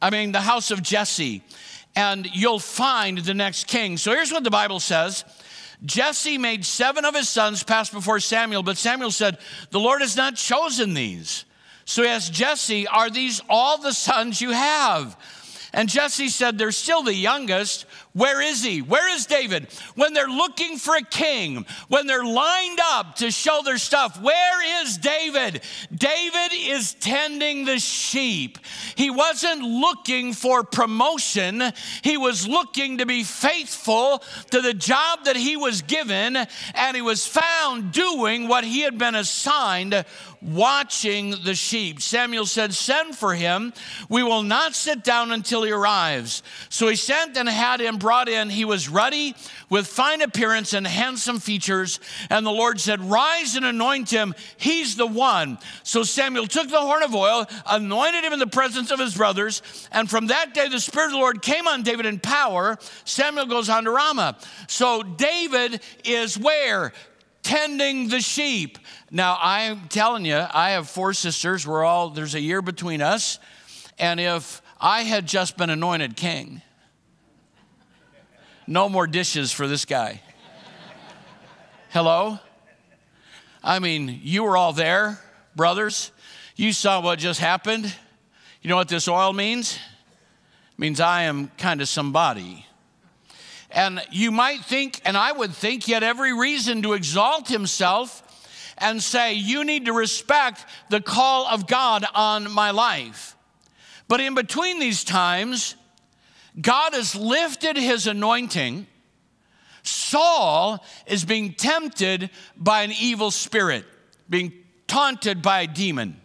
I 0.01 0.09
mean, 0.09 0.31
the 0.31 0.41
house 0.41 0.69
of 0.69 0.81
Jesse, 0.81 1.43
and 1.95 2.27
you'll 2.33 2.59
find 2.59 3.19
the 3.19 3.33
next 3.33 3.67
king. 3.67 3.97
So 3.97 4.11
here's 4.11 4.31
what 4.31 4.43
the 4.43 4.51
Bible 4.51 4.79
says 4.79 5.25
Jesse 5.85 6.37
made 6.37 6.65
seven 6.65 7.05
of 7.05 7.15
his 7.15 7.29
sons 7.29 7.63
pass 7.63 7.89
before 7.89 8.19
Samuel, 8.19 8.63
but 8.63 8.77
Samuel 8.77 9.11
said, 9.11 9.37
The 9.71 9.79
Lord 9.79 10.01
has 10.01 10.15
not 10.15 10.35
chosen 10.35 10.93
these. 10.93 11.45
So 11.85 12.03
he 12.03 12.09
asked 12.09 12.33
Jesse, 12.33 12.87
Are 12.87 13.09
these 13.09 13.41
all 13.49 13.77
the 13.77 13.93
sons 13.93 14.41
you 14.41 14.51
have? 14.51 15.17
And 15.75 15.89
Jesse 15.89 16.29
said, 16.29 16.57
They're 16.57 16.71
still 16.71 17.01
the 17.01 17.15
youngest. 17.15 17.85
Where 18.13 18.41
is 18.41 18.63
he? 18.63 18.83
Where 18.83 19.11
is 19.13 19.25
David? 19.25 19.67
When 19.95 20.13
they're 20.13 20.27
looking 20.27 20.77
for 20.77 20.95
a 20.95 21.01
king, 21.01 21.65
when 21.87 22.05
they're 22.05 22.23
lined 22.23 22.79
up 22.79 23.15
to 23.15 23.31
show 23.31 23.61
their 23.65 23.79
stuff, 23.79 24.21
where 24.21 24.83
is 24.83 24.99
David? 24.99 25.61
David 25.93 26.51
is 26.53 26.93
tending 26.93 27.65
the 27.65 27.79
sheep. 27.79 28.59
He 28.95 29.09
wasn't 29.09 29.63
looking 29.63 30.33
for 30.33 30.63
promotion, 30.63 31.73
he 32.03 32.17
was 32.17 32.47
looking 32.47 32.99
to 32.99 33.07
be 33.07 33.23
faithful 33.23 34.21
to 34.51 34.61
the 34.61 34.75
job 34.75 35.25
that 35.25 35.35
he 35.35 35.57
was 35.57 35.81
given, 35.81 36.37
and 36.37 36.95
he 36.95 37.01
was 37.01 37.25
found 37.25 37.91
doing 37.91 38.47
what 38.47 38.63
he 38.63 38.81
had 38.81 38.99
been 38.99 39.15
assigned 39.15 40.05
watching 40.43 41.31
the 41.43 41.55
sheep. 41.55 42.01
Samuel 42.01 42.45
said, 42.45 42.73
Send 42.73 43.15
for 43.15 43.33
him. 43.33 43.73
We 44.09 44.23
will 44.23 44.43
not 44.43 44.75
sit 44.75 45.03
down 45.03 45.31
until 45.31 45.63
he 45.63 45.71
arrives. 45.71 46.43
So 46.69 46.87
he 46.87 46.95
sent 46.95 47.37
and 47.37 47.47
had 47.47 47.79
him 47.79 47.97
brought 47.97 48.29
in. 48.29 48.49
He 48.49 48.65
was 48.65 48.89
ruddy 48.89 49.35
with 49.69 49.87
fine 49.87 50.21
appearance 50.21 50.73
and 50.73 50.85
handsome 50.85 51.39
features. 51.39 51.99
And 52.29 52.45
the 52.45 52.51
Lord 52.51 52.79
said, 52.79 53.01
Rise 53.01 53.55
and 53.55 53.65
anoint 53.65 54.09
him. 54.09 54.35
He's 54.57 54.95
the 54.95 55.07
one. 55.07 55.57
So 55.83 56.03
Samuel 56.03 56.47
took 56.47 56.69
the 56.69 56.81
horn 56.81 57.03
of 57.03 57.15
oil, 57.15 57.45
anointed 57.65 58.23
him 58.23 58.33
in 58.33 58.39
the 58.39 58.47
presence 58.47 58.91
of 58.91 58.99
his 58.99 59.15
brothers. 59.15 59.61
And 59.91 60.09
from 60.09 60.27
that 60.27 60.53
day, 60.53 60.67
the 60.67 60.79
Spirit 60.79 61.07
of 61.07 61.11
the 61.13 61.17
Lord 61.17 61.41
came 61.41 61.67
on 61.67 61.83
David 61.83 62.05
in 62.05 62.19
power. 62.19 62.77
Samuel 63.05 63.45
goes 63.45 63.69
on 63.69 63.85
to 63.85 63.91
Ramah. 63.91 64.37
So 64.67 65.03
David 65.03 65.81
is 66.03 66.37
where? 66.37 66.93
Tending 67.43 68.07
the 68.07 68.21
sheep. 68.21 68.79
Now, 69.11 69.37
I'm 69.39 69.87
telling 69.89 70.25
you, 70.25 70.43
I 70.51 70.71
have 70.71 70.89
four 70.89 71.13
sisters. 71.13 71.67
We're 71.67 71.83
all, 71.83 72.09
there's 72.09 72.35
a 72.35 72.41
year 72.41 72.61
between 72.61 73.01
us. 73.01 73.37
And 73.99 74.19
if 74.19 74.61
I 74.81 75.03
had 75.03 75.27
just 75.27 75.57
been 75.57 75.69
anointed 75.69 76.15
king, 76.15 76.61
no 78.65 78.89
more 78.89 79.07
dishes 79.07 79.51
for 79.51 79.67
this 79.67 79.85
guy. 79.85 80.21
Hello? 81.91 82.39
I 83.63 83.79
mean, 83.79 84.19
you 84.23 84.43
were 84.43 84.57
all 84.57 84.73
there, 84.73 85.19
brothers. 85.55 86.11
You 86.55 86.73
saw 86.73 87.01
what 87.01 87.19
just 87.19 87.39
happened. 87.39 87.93
You 88.61 88.69
know 88.69 88.75
what 88.75 88.87
this 88.87 89.07
oil 89.07 89.33
means? 89.33 89.75
It 89.75 90.79
means 90.79 90.99
I 90.99 91.23
am 91.23 91.49
kind 91.57 91.81
of 91.81 91.89
somebody. 91.89 92.65
And 93.73 94.01
you 94.11 94.31
might 94.31 94.63
think, 94.63 95.01
and 95.03 95.17
I 95.17 95.31
would 95.31 95.51
think, 95.51 95.83
he 95.83 95.93
had 95.93 96.03
every 96.03 96.31
reason 96.31 96.83
to 96.83 96.93
exalt 96.93 97.47
himself 97.47 98.21
and 98.77 99.01
say, 99.01 99.33
You 99.33 99.63
need 99.63 99.85
to 99.85 99.93
respect 99.93 100.65
the 100.89 101.01
call 101.01 101.47
of 101.47 101.65
God 101.67 102.05
on 102.13 102.51
my 102.51 102.69
life. 102.69 103.35
But 104.07 104.21
in 104.21 104.35
between 104.35 104.79
these 104.79 105.03
times, 105.03 105.75
God 106.59 106.93
has 106.93 107.15
lifted 107.15 107.75
his 107.75 108.05
anointing. 108.05 108.85
Saul 109.81 110.83
is 111.07 111.25
being 111.25 111.53
tempted 111.53 112.29
by 112.55 112.83
an 112.83 112.91
evil 112.91 113.31
spirit, 113.31 113.85
being 114.29 114.53
taunted 114.87 115.41
by 115.41 115.61
a 115.61 115.67
demon. 115.67 116.21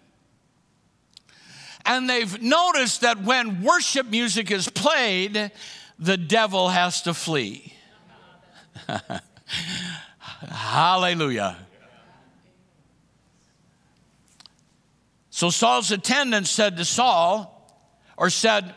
And 1.87 2.11
they've 2.11 2.43
noticed 2.43 3.01
that 3.01 3.23
when 3.23 3.63
worship 3.63 4.07
music 4.11 4.51
is 4.51 4.69
played, 4.69 5.51
the 5.99 6.17
devil 6.17 6.69
has 6.69 7.03
to 7.03 7.15
flee. 7.15 7.75
Hallelujah. 10.49 11.57
So 15.31 15.51
Saul's 15.51 15.91
attendant 15.93 16.47
said 16.47 16.77
to 16.77 16.85
Saul, 16.85 17.55
or 18.17 18.31
said, 18.31 18.75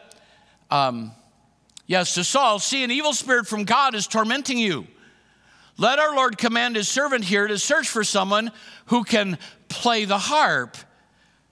um, 0.69 1.11
yes, 1.87 2.13
to 2.15 2.23
Saul, 2.23 2.59
see, 2.59 2.83
an 2.83 2.91
evil 2.91 3.13
spirit 3.13 3.47
from 3.47 3.63
God 3.63 3.95
is 3.95 4.05
tormenting 4.05 4.59
you. 4.59 4.85
Let 5.77 5.97
our 5.97 6.15
Lord 6.15 6.37
command 6.37 6.75
his 6.75 6.87
servant 6.87 7.23
here 7.23 7.47
to 7.47 7.57
search 7.57 7.89
for 7.89 8.03
someone 8.03 8.51
who 8.85 9.03
can 9.03 9.39
play 9.69 10.05
the 10.05 10.19
harp. 10.19 10.77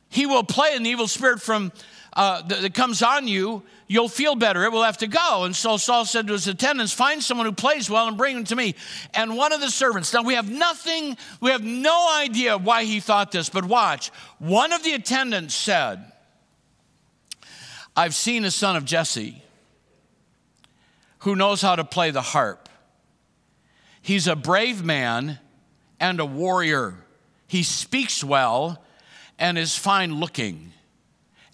He 0.10 0.26
will 0.26 0.44
play 0.44 0.76
an 0.76 0.86
evil 0.86 1.08
spirit 1.08 1.42
from 1.42 1.72
uh, 2.14 2.42
that, 2.42 2.62
that 2.62 2.74
comes 2.74 3.02
on 3.02 3.28
you 3.28 3.64
you'll 3.90 4.08
feel 4.08 4.36
better. 4.36 4.64
It 4.64 4.72
will 4.72 4.84
have 4.84 5.00
to 5.00 5.08
go. 5.08 5.44
And 5.44 5.54
so 5.54 5.76
Saul 5.76 6.06
said 6.06 6.28
to 6.28 6.34
his 6.34 6.48
attendants, 6.48 6.94
Find 6.94 7.22
someone 7.22 7.46
who 7.46 7.52
plays 7.52 7.90
well 7.90 8.08
and 8.08 8.16
bring 8.16 8.38
him 8.38 8.44
to 8.46 8.56
me. 8.56 8.76
And 9.14 9.36
one 9.36 9.52
of 9.52 9.60
the 9.60 9.70
servants, 9.70 10.14
now 10.14 10.22
we 10.22 10.36
have 10.36 10.50
nothing, 10.50 11.18
we 11.42 11.52
have 11.52 11.64
no 11.64 12.10
idea 12.16 12.58
why 12.58 12.86
he 12.86 13.02
thought 13.02 13.34
this, 13.34 13.50
but 13.50 13.66
watch. 13.66 14.12
One 14.38 14.72
of 14.72 14.84
the 14.84 14.94
attendants 14.94 15.56
said, 15.56 16.06
I've 17.98 18.16
seen 18.16 18.46
a 18.46 18.52
son 18.52 18.78
of 18.78 18.86
Jesse 18.86 19.44
who 21.20 21.36
knows 21.36 21.62
how 21.62 21.76
to 21.76 21.84
play 21.84 22.12
the 22.12 22.22
harp. 22.22 22.70
He's 24.02 24.28
a 24.28 24.38
brave 24.38 24.86
man 24.86 25.40
and 26.00 26.20
a 26.22 26.26
warrior. 26.26 26.94
He 27.48 27.64
speaks 27.64 28.24
well 28.24 28.82
and 29.40 29.58
is 29.58 29.76
fine 29.76 30.20
looking, 30.20 30.74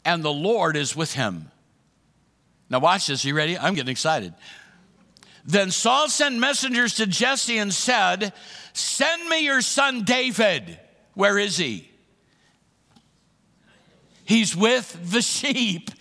and 0.03 0.23
the 0.23 0.33
Lord 0.33 0.75
is 0.75 0.95
with 0.95 1.13
him. 1.13 1.51
Now, 2.69 2.79
watch 2.79 3.07
this. 3.07 3.23
Are 3.23 3.27
you 3.27 3.35
ready? 3.35 3.57
I'm 3.57 3.75
getting 3.75 3.91
excited. 3.91 4.33
Then 5.45 5.69
Saul 5.69 6.09
sent 6.09 6.37
messengers 6.39 6.95
to 6.95 7.05
Jesse 7.05 7.59
and 7.59 7.71
said, 7.71 8.33
Send 8.73 9.29
me 9.29 9.45
your 9.45 9.61
son 9.61 10.03
David. 10.03 10.79
Where 11.13 11.37
is 11.37 11.57
he? 11.57 11.89
He's 14.25 14.55
with 14.55 15.11
the 15.11 15.21
sheep. 15.21 15.91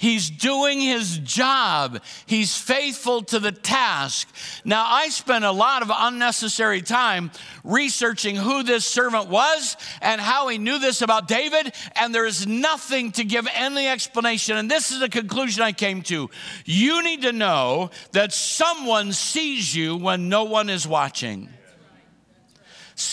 He's 0.00 0.30
doing 0.30 0.80
his 0.80 1.18
job. 1.18 2.00
He's 2.24 2.56
faithful 2.56 3.20
to 3.24 3.38
the 3.38 3.52
task. 3.52 4.34
Now, 4.64 4.82
I 4.86 5.10
spent 5.10 5.44
a 5.44 5.50
lot 5.50 5.82
of 5.82 5.90
unnecessary 5.94 6.80
time 6.80 7.30
researching 7.64 8.34
who 8.34 8.62
this 8.62 8.86
servant 8.86 9.28
was 9.28 9.76
and 10.00 10.18
how 10.18 10.48
he 10.48 10.56
knew 10.56 10.78
this 10.78 11.02
about 11.02 11.28
David, 11.28 11.74
and 11.96 12.14
there 12.14 12.24
is 12.24 12.46
nothing 12.46 13.12
to 13.12 13.24
give 13.24 13.46
any 13.54 13.88
explanation. 13.88 14.56
And 14.56 14.70
this 14.70 14.90
is 14.90 15.00
the 15.00 15.10
conclusion 15.10 15.62
I 15.62 15.72
came 15.72 16.00
to. 16.04 16.30
You 16.64 17.02
need 17.02 17.20
to 17.20 17.32
know 17.32 17.90
that 18.12 18.32
someone 18.32 19.12
sees 19.12 19.76
you 19.76 19.98
when 19.98 20.30
no 20.30 20.44
one 20.44 20.70
is 20.70 20.88
watching. 20.88 21.50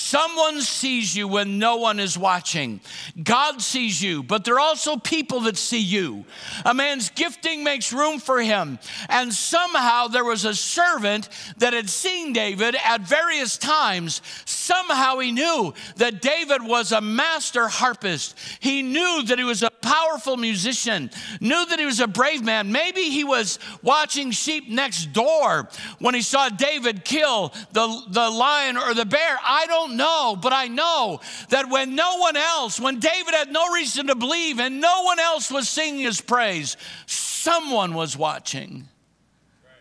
Someone 0.08 0.62
sees 0.62 1.18
you 1.18 1.28
when 1.28 1.60
no 1.60 1.76
one 1.76 2.00
is 2.00 2.18
watching. 2.18 2.80
God 3.22 3.62
sees 3.62 4.02
you, 4.02 4.24
but 4.24 4.46
there 4.46 4.54
are 4.54 4.60
also 4.62 4.96
people 4.96 5.42
that 5.42 5.58
see 5.58 5.82
you. 5.82 6.24
A 6.64 6.74
man's 6.74 7.10
gifting 7.10 7.62
makes 7.62 7.92
room 7.92 8.20
for 8.20 8.40
him. 8.40 8.80
And 9.10 9.34
somehow 9.34 10.08
there 10.08 10.24
was 10.24 10.46
a 10.46 10.56
servant 10.56 11.28
that 11.58 11.74
had 11.74 11.90
seen 11.90 12.32
David 12.32 12.78
at 12.86 13.02
various 13.02 13.58
times. 13.58 14.22
Somehow 14.46 15.18
he 15.18 15.34
knew 15.34 15.74
that 15.98 16.22
David 16.22 16.64
was 16.64 16.94
a 16.94 17.02
master 17.02 17.68
harpist. 17.68 18.38
He 18.62 18.84
knew 18.84 19.24
that 19.24 19.38
he 19.38 19.44
was 19.44 19.62
a 19.62 19.72
powerful 19.82 20.38
musician, 20.38 21.12
knew 21.42 21.66
that 21.66 21.80
he 21.80 21.86
was 21.86 22.00
a 22.00 22.08
brave 22.08 22.46
man. 22.46 22.72
Maybe 22.72 23.10
he 23.10 23.26
was 23.26 23.60
watching 23.84 24.32
sheep 24.32 24.70
next 24.70 25.12
door 25.12 25.68
when 26.00 26.16
he 26.16 26.22
saw 26.22 26.48
David 26.48 27.04
kill 27.04 27.54
the, 27.74 28.04
the 28.08 28.30
lion 28.30 28.78
or 28.78 28.94
the 28.94 29.06
bear. 29.06 29.38
I 29.44 29.66
don't 29.68 29.97
know, 29.98 30.38
but 30.42 30.54
I 30.54 30.68
know 30.68 31.20
that 31.50 31.70
when 31.70 31.96
no 31.96 32.18
one 32.18 32.38
else, 32.38 32.80
when 32.80 33.00
David 33.00 33.34
had 33.34 33.52
no 33.52 33.74
reason 33.74 34.08
to 34.08 34.16
believe 34.16 34.60
and 34.60 34.80
no 34.80 35.04
one 35.04 35.20
else 35.20 35.52
was 35.52 35.68
singing 35.68 36.02
his 36.02 36.22
praise, 36.22 36.78
someone 37.06 37.94
was 37.94 38.16
watching 38.16 38.88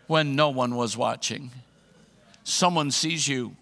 when 0.07 0.35
no 0.35 0.51
one 0.51 0.75
was 0.75 0.97
watching. 0.97 1.51
Someone 2.45 2.91
sees 2.91 3.27
you. 3.27 3.57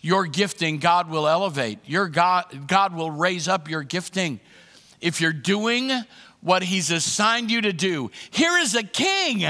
Your 0.00 0.26
gifting, 0.26 0.78
God 0.78 1.10
will 1.10 1.26
elevate. 1.26 1.80
Your 1.84 2.08
God, 2.08 2.68
God 2.68 2.94
will 2.94 3.10
raise 3.10 3.48
up 3.48 3.68
your 3.68 3.82
gifting. 3.82 4.38
If 5.00 5.20
you're 5.20 5.32
doing 5.32 5.90
what 6.40 6.62
He's 6.62 6.92
assigned 6.92 7.50
you 7.50 7.60
to 7.62 7.72
do, 7.72 8.10
here 8.30 8.56
is 8.56 8.76
a 8.76 8.84
king. 8.84 9.40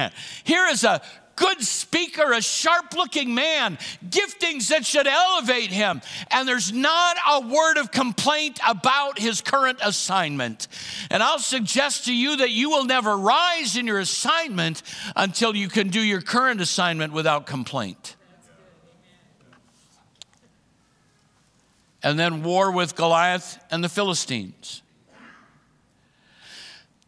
Here 0.45 0.66
is 0.69 0.83
a 0.83 1.02
good 1.37 1.62
speaker, 1.62 2.33
a 2.33 2.43
sharp 2.43 2.95
looking 2.95 3.35
man, 3.35 3.78
giftings 4.09 4.69
that 4.69 4.85
should 4.85 5.07
elevate 5.07 5.71
him. 5.71 6.00
And 6.31 6.49
there's 6.49 6.73
not 6.73 7.16
a 7.31 7.40
word 7.47 7.76
of 7.76 7.93
complaint 7.93 8.59
about 8.66 9.19
his 9.19 9.43
current 9.43 9.78
assignment. 9.83 10.66
And 11.11 11.23
I'll 11.23 11.38
suggest 11.38 12.07
to 12.07 12.14
you 12.14 12.38
that 12.38 12.50
you 12.50 12.71
will 12.71 12.85
never 12.85 13.16
rise 13.16 13.76
in 13.76 13.87
your 13.87 14.00
assignment 14.00 14.83
until 15.14 15.55
you 15.55 15.69
can 15.69 15.88
do 15.88 16.00
your 16.00 16.23
current 16.23 16.61
assignment 16.61 17.12
without 17.12 17.47
complaint. 17.47 18.16
And 22.02 22.19
then 22.19 22.43
war 22.43 22.71
with 22.71 22.95
Goliath 22.95 23.59
and 23.71 23.83
the 23.83 23.88
Philistines. 23.88 24.83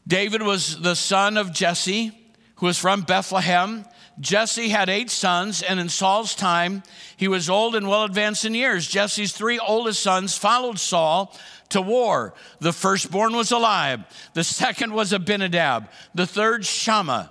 David 0.06 0.42
was 0.42 0.80
the 0.80 0.96
son 0.96 1.36
of 1.36 1.52
Jesse, 1.52 2.12
who 2.56 2.66
was 2.66 2.78
from 2.78 3.02
Bethlehem. 3.02 3.84
Jesse 4.20 4.68
had 4.68 4.88
eight 4.88 5.10
sons, 5.10 5.62
and 5.62 5.78
in 5.78 5.88
Saul's 5.88 6.34
time, 6.34 6.82
he 7.16 7.28
was 7.28 7.48
old 7.48 7.74
and 7.74 7.88
well 7.88 8.04
advanced 8.04 8.44
in 8.44 8.54
years. 8.54 8.88
Jesse's 8.88 9.32
three 9.32 9.58
oldest 9.58 10.02
sons 10.02 10.36
followed 10.36 10.78
Saul 10.78 11.36
to 11.70 11.80
war. 11.80 12.34
The 12.60 12.72
firstborn 12.72 13.36
was 13.36 13.52
Eliab, 13.52 14.04
the 14.34 14.44
second 14.44 14.92
was 14.92 15.12
Abinadab, 15.12 15.88
the 16.14 16.26
third 16.26 16.66
Shammah. 16.66 17.30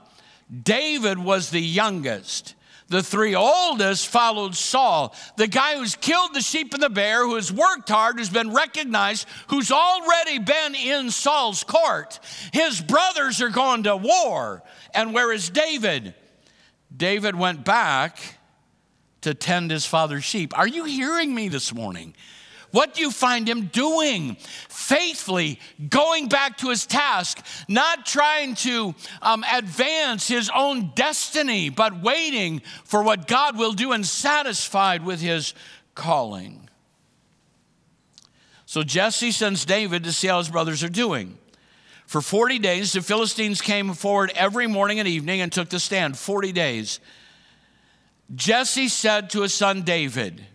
David 0.64 1.20
was 1.20 1.50
the 1.50 1.62
youngest. 1.62 2.56
The 2.90 3.04
three 3.04 3.36
oldest 3.36 4.08
followed 4.08 4.56
Saul, 4.56 5.14
the 5.36 5.48
guy 5.48 5.76
who's 5.76 5.98
killed 5.98 6.34
the 6.34 6.40
sheep 6.40 6.74
and 6.74 6.82
the 6.82 6.90
bear, 6.90 7.26
who 7.26 7.36
has 7.36 7.52
worked 7.52 7.90
hard, 7.90 8.18
who's 8.18 8.30
been 8.30 8.54
recognized, 8.54 9.28
who's 9.48 9.74
already 9.74 10.40
been 10.40 10.74
in 10.74 11.12
Saul's 11.12 11.66
court. 11.66 12.18
His 12.54 12.80
brothers 12.80 13.42
are 13.42 13.50
going 13.50 13.84
to 13.84 13.98
war. 13.98 14.64
And 14.96 15.14
where 15.14 15.34
is 15.34 15.50
David? 15.50 16.14
David 16.96 17.36
went 17.36 17.66
back 17.66 18.38
to 19.22 19.34
tend 19.34 19.72
his 19.72 19.86
father's 19.86 20.24
sheep. 20.24 20.58
Are 20.58 20.68
you 20.68 20.86
hearing 20.86 21.34
me 21.34 21.50
this 21.50 21.74
morning? 21.74 22.14
What 22.72 22.94
do 22.94 23.02
you 23.02 23.12
find 23.12 23.48
him 23.48 23.68
doing? 23.68 24.36
Faithfully 24.70 25.60
going 25.90 26.28
back 26.28 26.58
to 26.58 26.70
his 26.70 26.86
task, 26.86 27.44
not 27.68 28.06
trying 28.06 28.56
to 28.56 28.94
um, 29.22 29.46
advance 29.52 30.28
his 30.28 30.52
own 30.54 30.92
destiny, 30.94 31.70
but 31.70 32.02
waiting 32.02 32.62
for 32.84 33.04
what 33.04 33.28
God 33.28 33.58
will 33.58 33.74
do 33.74 33.94
and 33.94 34.06
satisfied 34.06 35.06
with 35.06 35.22
his 35.22 35.54
calling. 35.96 36.70
So 38.66 38.84
Jesse 38.84 39.32
sends 39.32 39.64
David 39.66 40.04
to 40.04 40.12
see 40.12 40.28
how 40.28 40.40
his 40.40 40.50
brothers 40.50 40.84
are 40.84 40.90
doing. 40.90 41.38
For 42.08 42.22
40 42.22 42.60
days, 42.60 42.94
the 42.94 43.02
Philistines 43.02 43.62
came 43.62 43.94
forward 43.94 44.32
every 44.34 44.66
morning 44.66 45.00
and 45.00 45.08
evening 45.08 45.42
and 45.42 45.52
took 45.52 45.68
the 45.68 45.80
stand. 45.80 46.18
40 46.18 46.54
days. 46.54 47.02
Jesse 48.34 48.88
said 48.88 49.30
to 49.32 49.42
his 49.42 49.54
son 49.54 49.82
David, 49.82 50.46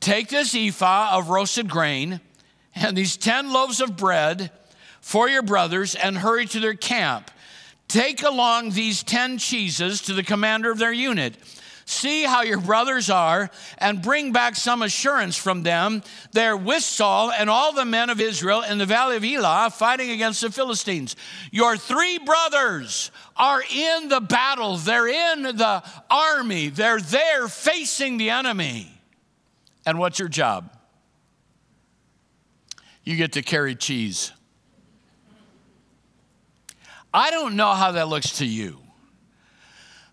Take 0.00 0.28
this 0.28 0.52
ephah 0.54 1.16
of 1.16 1.28
roasted 1.28 1.70
grain 1.70 2.20
and 2.74 2.96
these 2.96 3.16
10 3.16 3.52
loaves 3.52 3.80
of 3.80 3.96
bread 3.96 4.50
for 5.00 5.28
your 5.28 5.42
brothers 5.42 5.94
and 5.94 6.18
hurry 6.18 6.44
to 6.46 6.58
their 6.58 6.74
camp. 6.74 7.30
Take 7.86 8.24
along 8.24 8.70
these 8.70 9.04
10 9.04 9.38
cheeses 9.38 10.02
to 10.02 10.12
the 10.12 10.24
commander 10.24 10.72
of 10.72 10.78
their 10.78 10.92
unit. 10.92 11.36
See 11.86 12.24
how 12.24 12.42
your 12.42 12.60
brothers 12.60 13.10
are 13.10 13.50
and 13.78 14.00
bring 14.00 14.32
back 14.32 14.56
some 14.56 14.82
assurance 14.82 15.36
from 15.36 15.62
them. 15.62 16.02
They're 16.32 16.56
with 16.56 16.82
Saul 16.82 17.30
and 17.30 17.50
all 17.50 17.72
the 17.72 17.84
men 17.84 18.08
of 18.08 18.20
Israel 18.20 18.62
in 18.62 18.78
the 18.78 18.86
valley 18.86 19.16
of 19.16 19.24
Elah 19.24 19.70
fighting 19.70 20.10
against 20.10 20.40
the 20.40 20.50
Philistines. 20.50 21.14
Your 21.50 21.76
three 21.76 22.18
brothers 22.18 23.10
are 23.36 23.62
in 23.70 24.08
the 24.08 24.20
battle, 24.20 24.76
they're 24.76 25.08
in 25.08 25.42
the 25.42 25.82
army, 26.10 26.68
they're 26.68 27.00
there 27.00 27.48
facing 27.48 28.16
the 28.16 28.30
enemy. 28.30 28.90
And 29.84 29.98
what's 29.98 30.18
your 30.18 30.28
job? 30.28 30.74
You 33.02 33.16
get 33.16 33.32
to 33.32 33.42
carry 33.42 33.74
cheese. 33.74 34.32
I 37.12 37.30
don't 37.30 37.54
know 37.54 37.72
how 37.72 37.92
that 37.92 38.08
looks 38.08 38.38
to 38.38 38.46
you. 38.46 38.78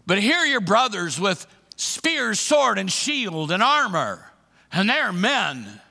But 0.05 0.19
here 0.19 0.37
are 0.37 0.45
your 0.45 0.61
brothers 0.61 1.19
with 1.19 1.47
spear, 1.81 2.35
sword, 2.35 2.77
and 2.77 2.91
shield 2.91 3.51
and 3.51 3.63
armor, 3.63 4.31
and 4.71 4.89
they're 4.89 5.11
men. 5.11 5.81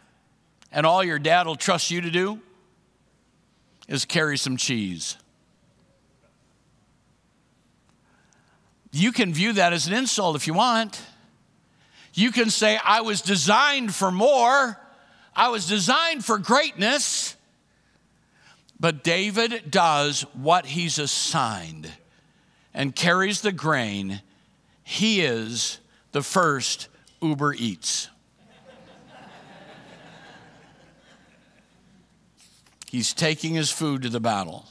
And 0.73 0.87
all 0.87 1.03
your 1.03 1.19
dad 1.19 1.47
will 1.47 1.57
trust 1.57 1.91
you 1.91 2.01
to 2.01 2.11
do 2.11 2.41
is 3.89 4.05
carry 4.05 4.39
some 4.39 4.57
cheese. 4.57 5.17
You 8.93 9.11
can 9.11 9.35
view 9.35 9.55
that 9.55 9.73
as 9.73 9.89
an 9.89 9.93
insult 9.93 10.37
if 10.37 10.47
you 10.47 10.55
want. 10.55 11.03
You 12.15 12.31
can 12.31 12.51
say, 12.51 12.79
I 12.85 13.01
was 13.01 13.21
designed 13.21 13.93
for 13.93 14.13
more, 14.13 14.79
I 15.35 15.49
was 15.49 15.67
designed 15.67 16.25
for 16.25 16.39
greatness. 16.39 17.37
But 18.79 19.05
David 19.05 19.71
does 19.71 20.23
what 20.33 20.67
he's 20.67 20.99
assigned 20.99 21.91
and 22.73 22.97
carries 22.97 23.43
the 23.43 23.53
grain. 23.53 24.23
He 24.91 25.21
is 25.21 25.79
the 26.11 26.21
first 26.21 26.89
Uber 27.23 27.55
Eats. 27.55 28.09
He's 32.91 33.15
taking 33.15 33.55
his 33.55 33.71
food 33.71 34.03
to 34.03 34.09
the 34.09 34.19
battle. 34.19 34.67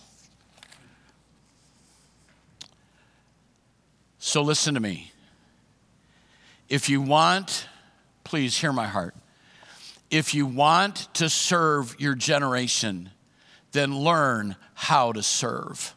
So 4.18 4.42
listen 4.42 4.74
to 4.74 4.82
me. 4.82 5.14
If 6.68 6.90
you 6.90 7.00
want, 7.00 7.70
please 8.26 8.58
hear 8.58 8.74
my 8.74 8.88
heart. 8.88 9.16
If 10.12 10.34
you 10.34 10.46
want 10.46 11.08
to 11.14 11.30
serve 11.30 11.96
your 11.98 12.14
generation, 12.14 13.12
then 13.72 13.98
learn 13.98 14.58
how 14.74 15.14
to 15.14 15.24
serve. 15.24 15.96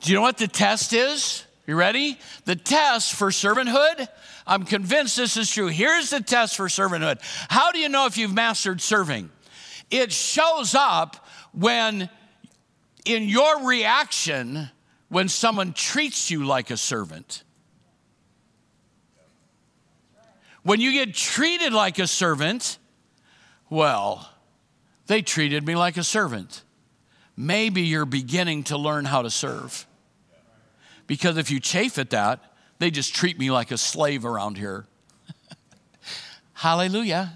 Do 0.00 0.10
you 0.10 0.16
know 0.16 0.22
what 0.22 0.38
the 0.38 0.48
test 0.48 0.94
is? 0.94 1.44
You 1.66 1.76
ready? 1.76 2.18
The 2.44 2.56
test 2.56 3.14
for 3.14 3.28
servanthood, 3.28 4.08
I'm 4.46 4.64
convinced 4.64 5.16
this 5.16 5.36
is 5.36 5.50
true. 5.50 5.68
Here's 5.68 6.10
the 6.10 6.20
test 6.20 6.56
for 6.56 6.66
servanthood. 6.66 7.18
How 7.48 7.70
do 7.70 7.78
you 7.78 7.88
know 7.88 8.06
if 8.06 8.18
you've 8.18 8.34
mastered 8.34 8.80
serving? 8.80 9.30
It 9.90 10.10
shows 10.10 10.74
up 10.74 11.24
when, 11.52 12.10
in 13.04 13.24
your 13.24 13.66
reaction, 13.66 14.70
when 15.08 15.28
someone 15.28 15.72
treats 15.72 16.30
you 16.30 16.44
like 16.44 16.70
a 16.70 16.76
servant. 16.76 17.44
When 20.64 20.80
you 20.80 20.92
get 20.92 21.14
treated 21.14 21.72
like 21.72 21.98
a 21.98 22.06
servant, 22.06 22.78
well, 23.70 24.28
they 25.06 25.22
treated 25.22 25.64
me 25.64 25.76
like 25.76 25.96
a 25.96 26.04
servant. 26.04 26.64
Maybe 27.36 27.82
you're 27.82 28.04
beginning 28.04 28.64
to 28.64 28.76
learn 28.76 29.04
how 29.04 29.22
to 29.22 29.30
serve. 29.30 29.86
Because 31.12 31.36
if 31.36 31.50
you 31.50 31.60
chafe 31.60 31.98
at 31.98 32.08
that, 32.08 32.40
they 32.78 32.90
just 32.90 33.14
treat 33.14 33.38
me 33.38 33.50
like 33.50 33.70
a 33.70 33.76
slave 33.76 34.24
around 34.24 34.56
here. 34.56 34.86
Hallelujah. 36.54 37.34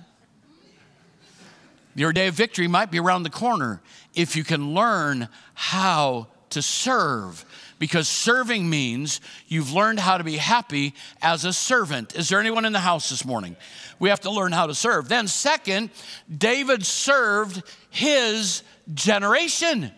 Your 1.94 2.10
day 2.14 2.28
of 2.28 2.34
victory 2.34 2.68
might 2.68 2.90
be 2.90 2.98
around 2.98 3.24
the 3.24 3.28
corner 3.28 3.82
if 4.14 4.34
you 4.34 4.44
can 4.44 4.72
learn 4.72 5.28
how 5.52 6.28
to 6.48 6.62
serve 6.62 7.44
because 7.78 8.08
serving 8.08 8.70
means 8.70 9.20
you've 9.46 9.74
learned 9.74 10.00
how 10.00 10.16
to 10.16 10.24
be 10.24 10.38
happy 10.38 10.94
as 11.20 11.44
a 11.44 11.52
servant. 11.52 12.16
Is 12.16 12.30
there 12.30 12.40
anyone 12.40 12.64
in 12.64 12.72
the 12.72 12.80
house 12.80 13.10
this 13.10 13.26
morning? 13.26 13.56
We 13.98 14.08
have 14.08 14.20
to 14.20 14.30
learn 14.30 14.52
how 14.52 14.68
to 14.68 14.74
serve. 14.74 15.10
Then, 15.10 15.28
second, 15.28 15.90
David 16.34 16.86
served 16.86 17.62
his 17.90 18.62
generation. 18.94 19.92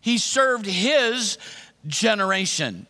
He 0.00 0.18
served 0.18 0.66
his 0.66 1.38
generation. 1.86 2.88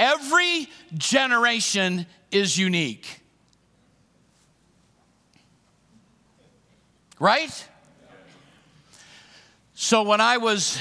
Every 0.00 0.66
generation 0.96 2.06
is 2.30 2.56
unique. 2.56 3.20
Right? 7.18 7.68
So 9.74 10.02
when 10.02 10.22
I 10.22 10.38
was 10.38 10.78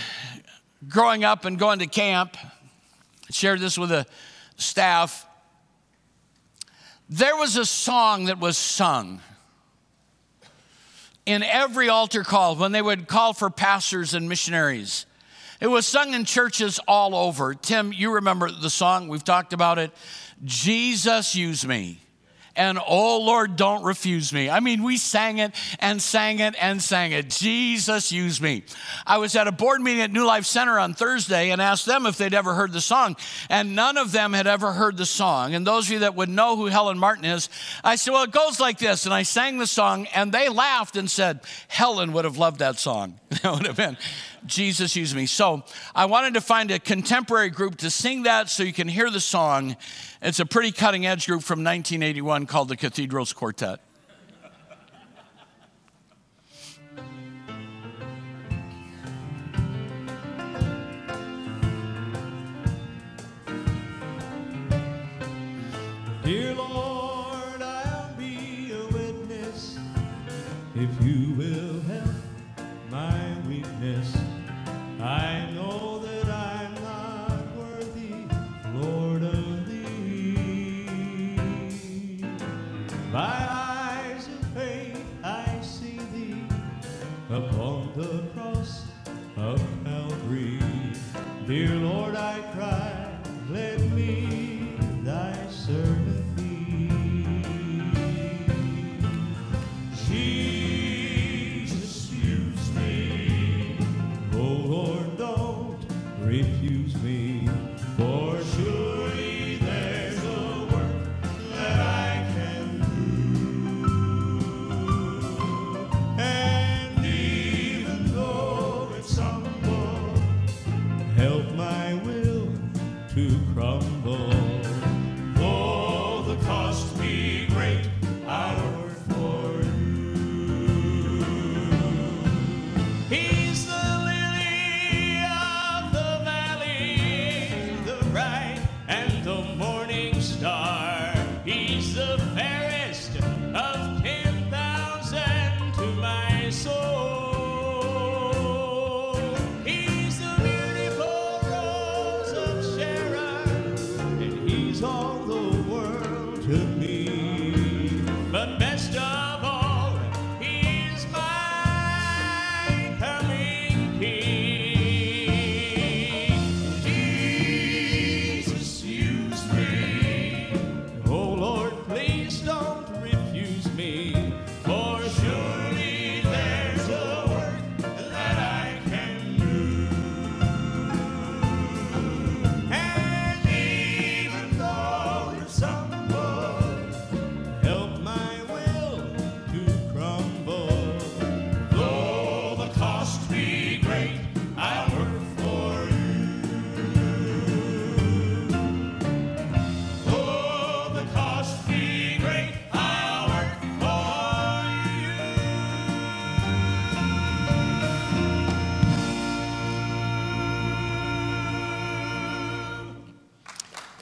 growing 0.88 1.26
up 1.26 1.44
and 1.44 1.60
going 1.60 1.80
to 1.80 1.88
camp, 1.88 2.38
I 2.42 3.32
shared 3.32 3.60
this 3.60 3.78
with 3.78 3.90
the 3.90 4.06
staff. 4.56 5.28
There 7.10 7.36
was 7.36 7.58
a 7.58 7.66
song 7.66 8.26
that 8.26 8.40
was 8.40 8.58
sung 8.58 9.20
in 11.26 11.44
every 11.44 11.90
altar 11.90 12.24
call 12.24 12.56
when 12.56 12.72
they 12.72 12.82
would 12.82 13.10
call 13.10 13.34
for 13.34 13.50
pastors 13.50 14.14
and 14.14 14.30
missionaries. 14.30 15.06
It 15.60 15.68
was 15.68 15.86
sung 15.86 16.14
in 16.14 16.26
churches 16.26 16.80
all 16.88 17.16
over. 17.16 17.54
Tim, 17.54 17.92
you 17.92 18.16
remember 18.16 18.50
the 18.50 18.70
song, 18.70 19.08
we've 19.08 19.24
talked 19.24 19.54
about 19.54 19.78
it. 19.78 19.92
Jesus, 20.46 21.36
use 21.36 21.68
me 21.68 22.00
and 22.60 22.78
oh 22.86 23.22
Lord, 23.22 23.56
don't 23.56 23.84
refuse 23.84 24.34
me. 24.34 24.50
I 24.50 24.60
mean, 24.60 24.84
we 24.84 24.98
sang 24.98 25.38
it 25.38 25.56
and 25.80 26.02
sang 26.02 26.40
it 26.40 26.56
and 26.62 26.82
sang 26.82 27.14
it. 27.14 27.30
Jesus, 27.30 28.12
use 28.12 28.42
me. 28.42 28.64
I 29.08 29.18
was 29.18 29.36
at 29.38 29.48
a 29.48 29.52
board 29.52 29.82
meeting 29.82 30.02
at 30.02 30.12
New 30.12 30.26
Life 30.26 30.46
Center 30.46 30.78
on 30.78 30.94
Thursday 30.94 31.52
and 31.52 31.62
asked 31.62 31.86
them 31.86 32.06
if 32.06 32.18
they'd 32.18 32.34
ever 32.34 32.54
heard 32.54 32.74
the 32.74 32.82
song, 32.82 33.16
and 33.50 33.76
none 33.76 33.98
of 33.98 34.12
them 34.12 34.34
had 34.34 34.46
ever 34.46 34.74
heard 34.74 34.98
the 34.98 35.06
song. 35.06 35.56
And 35.56 35.66
those 35.66 35.88
of 35.88 35.94
you 35.94 36.00
that 36.00 36.16
would 36.16 36.28
know 36.28 36.58
who 36.58 36.66
Helen 36.66 37.00
Martin 37.00 37.24
is, 37.24 37.50
I 37.82 37.96
said, 37.96 38.12
Well, 38.12 38.24
it 38.24 38.32
goes 38.32 38.60
like 38.60 38.78
this. 38.78 39.06
And 39.06 39.14
I 39.14 39.24
sang 39.24 39.58
the 39.58 39.68
song, 39.68 40.08
and 40.14 40.32
they 40.32 40.50
laughed 40.50 40.98
and 40.98 41.10
said, 41.10 41.40
Helen 41.70 42.12
would 42.12 42.26
have 42.26 42.38
loved 42.38 42.60
that 42.60 42.78
song. 42.78 43.20
That 43.42 43.54
would 43.54 43.68
have 43.68 43.78
been 43.78 43.98
Jesus 44.46 44.96
use 44.96 45.14
me. 45.14 45.26
So 45.26 45.64
I 45.94 46.06
wanted 46.06 46.34
to 46.36 46.42
find 46.42 46.72
a 46.72 46.80
contemporary 46.80 47.50
group 47.50 47.78
to 47.78 47.90
sing 47.90 48.24
that 48.24 48.50
so 48.50 48.64
you 48.64 48.74
can 48.74 48.88
hear 48.88 49.10
the 49.10 49.20
song. 49.20 49.76
It's 50.22 50.40
a 50.40 50.46
pretty 50.46 50.72
cutting 50.72 51.06
edge 51.06 51.28
group 51.28 51.44
from 51.44 51.60
1981 51.60 52.46
called 52.46 52.70
the 52.70 52.78
Cathedrals 52.78 53.34
Quartet. 53.34 53.80
if 66.32 66.59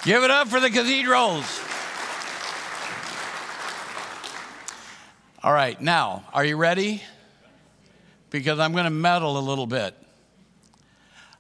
Give 0.08 0.24
it 0.24 0.32
up 0.32 0.48
for 0.48 0.62
the 0.62 0.70
cathedrals. 0.70 1.60
All 5.44 5.52
right, 5.52 5.82
now, 5.82 6.24
are 6.34 6.46
you 6.46 6.56
ready? 6.56 7.04
Because 8.30 8.58
I'm 8.58 8.72
going 8.72 8.86
to 8.86 8.90
meddle 8.90 9.38
a 9.38 9.42
little 9.42 9.68
bit. 9.68 9.94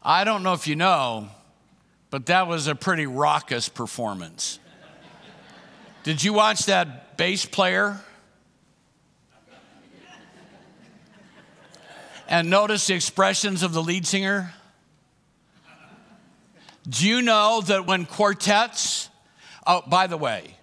I 0.03 0.25
don't 0.25 0.43
know 0.43 0.51
if 0.51 0.67
you 0.67 0.75
know, 0.75 1.29
but 2.09 2.25
that 2.25 2.49
was 2.49 2.67
a 2.67 2.75
pretty 2.75 3.05
raucous 3.05 3.69
performance. 3.69 4.59
Did 6.03 6.21
you 6.21 6.33
watch 6.33 6.65
that 6.65 7.15
bass 7.15 7.45
player? 7.45 8.01
And 12.27 12.49
notice 12.49 12.85
the 12.87 12.95
expressions 12.95 13.63
of 13.63 13.71
the 13.71 13.81
lead 13.81 14.05
singer? 14.05 14.53
Do 16.89 17.07
you 17.07 17.21
know 17.21 17.61
that 17.65 17.85
when 17.85 18.05
quartets, 18.05 19.09
oh, 19.65 19.83
by 19.87 20.07
the 20.07 20.17
way, 20.17 20.55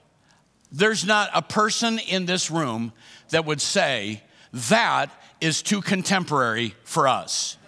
there's 0.72 1.04
not 1.04 1.30
a 1.34 1.42
person 1.42 1.98
in 1.98 2.24
this 2.26 2.50
room 2.50 2.92
that 3.28 3.44
would 3.44 3.60
say 3.60 4.22
that 4.52 5.10
is 5.40 5.62
too 5.62 5.82
contemporary 5.82 6.74
for 6.84 7.06
us. 7.06 7.58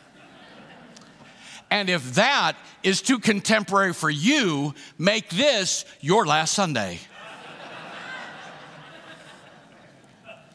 And 1.70 1.90
if 1.90 2.14
that 2.14 2.54
is 2.82 3.02
too 3.02 3.18
contemporary 3.18 3.92
for 3.92 4.08
you, 4.08 4.74
make 4.98 5.28
this 5.30 5.84
your 6.00 6.24
last 6.24 6.54
Sunday. 6.54 6.98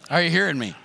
Are 0.09 0.21
you 0.21 0.29
hearing 0.29 0.57
me? 0.57 0.75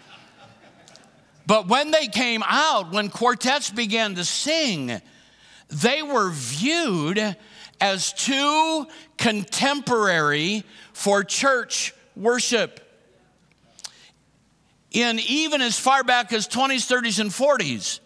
But 1.47 1.69
when 1.69 1.93
they 1.93 2.09
came 2.09 2.43
out, 2.45 2.93
when 2.93 3.09
quartets 3.09 3.71
began 3.71 4.17
to 4.17 4.25
sing, 4.25 5.01
they 5.69 6.03
were 6.03 6.31
viewed 6.31 7.37
as 7.81 8.13
too 8.13 8.87
contemporary 9.19 10.65
for 10.93 11.25
church 11.25 11.95
worship. 12.15 12.81
In 14.91 15.19
even 15.21 15.61
as 15.61 15.79
far 15.79 16.05
back 16.05 16.33
as 16.33 16.49
20s, 16.49 16.91
30s, 16.91 17.21
and 17.21 17.31
40s, 17.31 18.01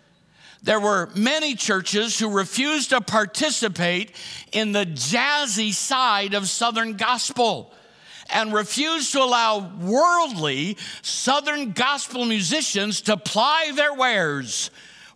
there 0.63 0.81
were 0.81 1.09
many 1.15 1.55
churches 1.55 2.19
who 2.19 2.29
refused 2.29 2.91
to 2.91 3.01
participate 3.01 4.13
in 4.53 4.73
the 4.73 4.85
jazzy 4.85 5.73
side 5.73 6.35
of 6.35 6.49
Southern 6.49 6.97
gospel 6.97 7.73
and 8.29 8.53
refused 8.53 9.13
to 9.13 9.23
allow 9.23 9.71
worldly 9.81 10.77
Southern 11.03 11.73
gospel 11.73 12.25
musicians 12.25 13.01
to 13.03 13.17
ply 13.17 13.73
their 13.75 13.95
wares. 13.95 14.71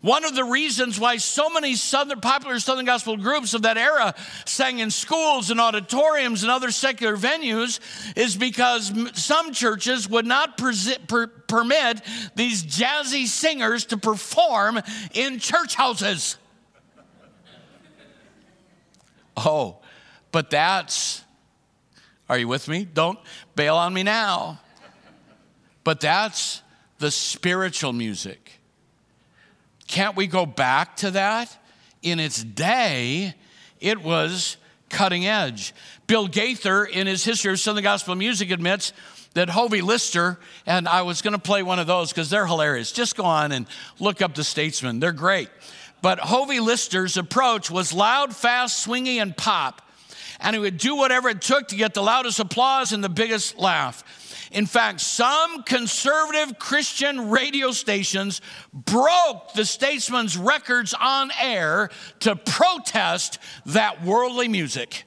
One 0.04 0.26
of 0.26 0.34
the 0.34 0.44
reasons 0.44 1.00
why 1.00 1.16
so 1.16 1.48
many 1.48 1.76
Southern, 1.76 2.20
popular 2.20 2.58
Southern 2.58 2.84
gospel 2.84 3.16
groups 3.16 3.54
of 3.54 3.62
that 3.62 3.78
era 3.78 4.14
sang 4.44 4.78
in 4.80 4.90
schools 4.90 5.50
and 5.50 5.58
auditoriums 5.58 6.42
and 6.42 6.52
other 6.52 6.70
secular 6.72 7.16
venues 7.16 7.80
is 8.14 8.36
because 8.36 8.92
some 9.14 9.54
churches 9.54 10.06
would 10.06 10.26
not 10.26 10.58
per- 10.58 11.26
permit 11.26 12.02
these 12.34 12.62
jazzy 12.62 13.26
singers 13.26 13.86
to 13.86 13.96
perform 13.96 14.78
in 15.14 15.38
church 15.38 15.74
houses. 15.74 16.36
Oh, 19.38 19.78
but 20.32 20.50
that's, 20.50 21.24
are 22.28 22.36
you 22.36 22.46
with 22.46 22.68
me? 22.68 22.84
Don't 22.84 23.18
bail 23.56 23.76
on 23.76 23.94
me 23.94 24.02
now. 24.02 24.60
But 25.82 26.00
that's 26.00 26.60
the 26.98 27.10
spiritual 27.10 27.94
music. 27.94 28.53
Can't 29.94 30.16
we 30.16 30.26
go 30.26 30.44
back 30.44 30.96
to 30.96 31.12
that? 31.12 31.56
In 32.02 32.18
its 32.18 32.42
day, 32.42 33.32
it 33.78 34.02
was 34.02 34.56
cutting 34.90 35.24
edge. 35.24 35.72
Bill 36.08 36.26
Gaither, 36.26 36.84
in 36.84 37.06
his 37.06 37.24
history 37.24 37.52
of 37.52 37.60
Southern 37.60 37.84
Gospel 37.84 38.16
Music, 38.16 38.50
admits 38.50 38.92
that 39.34 39.50
Hovie 39.50 39.82
Lister, 39.82 40.40
and 40.66 40.88
I 40.88 41.02
was 41.02 41.22
going 41.22 41.34
to 41.34 41.38
play 41.38 41.62
one 41.62 41.78
of 41.78 41.86
those 41.86 42.10
because 42.10 42.28
they're 42.28 42.44
hilarious. 42.44 42.90
Just 42.90 43.14
go 43.14 43.22
on 43.22 43.52
and 43.52 43.66
look 44.00 44.20
up 44.20 44.34
the 44.34 44.42
Statesmen, 44.42 44.98
they're 44.98 45.12
great. 45.12 45.48
But 46.02 46.18
Hovie 46.18 46.58
Lister's 46.58 47.16
approach 47.16 47.70
was 47.70 47.92
loud, 47.92 48.34
fast, 48.34 48.84
swingy, 48.84 49.22
and 49.22 49.36
pop. 49.36 49.80
And 50.40 50.56
he 50.56 50.60
would 50.60 50.76
do 50.76 50.96
whatever 50.96 51.28
it 51.28 51.40
took 51.40 51.68
to 51.68 51.76
get 51.76 51.94
the 51.94 52.02
loudest 52.02 52.40
applause 52.40 52.92
and 52.92 53.04
the 53.04 53.08
biggest 53.08 53.58
laugh. 53.58 54.02
In 54.52 54.66
fact, 54.66 55.00
some 55.00 55.62
conservative 55.62 56.58
Christian 56.58 57.30
radio 57.30 57.72
stations 57.72 58.40
broke 58.72 59.52
the 59.54 59.64
Statesmen's 59.64 60.36
records 60.36 60.94
on 60.98 61.30
air 61.40 61.90
to 62.20 62.36
protest 62.36 63.38
that 63.66 64.04
worldly 64.04 64.48
music. 64.48 65.04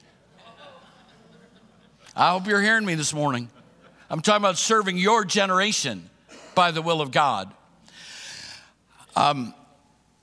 I 2.14 2.30
hope 2.30 2.46
you're 2.46 2.60
hearing 2.60 2.84
me 2.84 2.94
this 2.94 3.14
morning. 3.14 3.48
I'm 4.10 4.20
talking 4.20 4.42
about 4.42 4.58
serving 4.58 4.98
your 4.98 5.24
generation 5.24 6.10
by 6.54 6.70
the 6.72 6.82
will 6.82 7.00
of 7.00 7.10
God. 7.10 7.54
Um, 9.14 9.54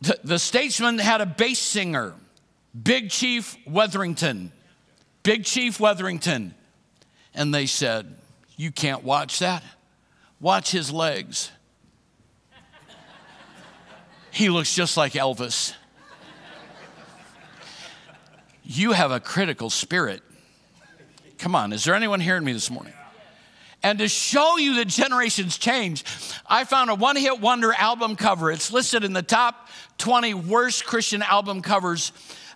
the, 0.01 0.19
the 0.23 0.39
statesman 0.39 0.99
had 0.99 1.21
a 1.21 1.25
bass 1.25 1.59
singer, 1.59 2.13
Big 2.81 3.09
Chief 3.09 3.57
Wetherington. 3.65 4.51
Big 5.23 5.45
Chief 5.45 5.79
Wetherington. 5.79 6.53
And 7.33 7.53
they 7.53 7.65
said, 7.65 8.15
You 8.55 8.71
can't 8.71 9.03
watch 9.03 9.39
that. 9.39 9.63
Watch 10.39 10.71
his 10.71 10.91
legs. 10.91 11.51
He 14.31 14.49
looks 14.49 14.75
just 14.75 14.97
like 14.97 15.13
Elvis. 15.13 15.73
You 18.63 18.93
have 18.93 19.11
a 19.11 19.19
critical 19.19 19.69
spirit. 19.69 20.21
Come 21.37 21.55
on, 21.55 21.71
is 21.71 21.83
there 21.83 21.93
anyone 21.93 22.19
hearing 22.19 22.43
me 22.43 22.51
this 22.51 22.71
morning? 22.71 22.93
And 23.83 23.99
to 23.99 24.07
show 24.07 24.57
you 24.57 24.75
that 24.75 24.87
generations 24.87 25.57
change, 25.57 26.03
I 26.47 26.63
found 26.63 26.89
a 26.89 26.95
one 26.95 27.15
hit 27.15 27.39
wonder 27.39 27.71
album 27.71 28.15
cover. 28.15 28.51
It's 28.51 28.73
listed 28.73 29.03
in 29.03 29.13
the 29.13 29.21
top 29.21 29.69
20 29.99 30.33
worst 30.33 30.85
Christian 30.85 31.21
album 31.21 31.61
covers 31.61 32.11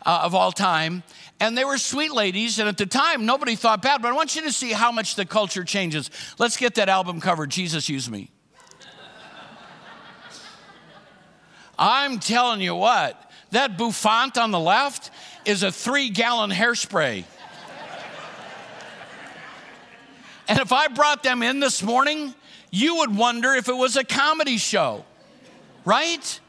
uh, 0.05 0.21
of 0.23 0.35
all 0.35 0.51
time. 0.51 1.03
And 1.39 1.57
they 1.57 1.63
were 1.63 1.77
sweet 1.77 2.12
ladies, 2.12 2.59
and 2.59 2.67
at 2.67 2.77
the 2.77 2.85
time, 2.85 3.25
nobody 3.25 3.55
thought 3.55 3.81
bad, 3.81 4.01
but 4.01 4.12
I 4.12 4.15
want 4.15 4.35
you 4.35 4.41
to 4.41 4.51
see 4.51 4.71
how 4.71 4.91
much 4.91 5.15
the 5.15 5.25
culture 5.25 5.63
changes. 5.63 6.09
Let's 6.38 6.57
get 6.57 6.75
that 6.75 6.89
album 6.89 7.21
cover, 7.21 7.47
Jesus 7.47 7.88
Use 7.88 8.09
Me. 8.09 8.29
I'm 11.77 12.19
telling 12.19 12.59
you 12.59 12.75
what, 12.75 13.31
that 13.51 13.77
bouffant 13.77 14.38
on 14.38 14.51
the 14.51 14.59
left 14.59 15.12
is 15.45 15.63
a 15.63 15.71
three 15.71 16.09
gallon 16.09 16.51
hairspray. 16.51 17.23
and 20.49 20.59
if 20.59 20.73
I 20.73 20.89
brought 20.89 21.23
them 21.23 21.41
in 21.41 21.62
this 21.62 21.81
morning, 21.81 22.35
you 22.69 22.97
would 22.97 23.15
wonder 23.15 23.53
if 23.53 23.69
it 23.69 23.75
was 23.75 23.95
a 23.95 24.03
comedy 24.03 24.57
show, 24.57 25.05
right? 25.85 26.39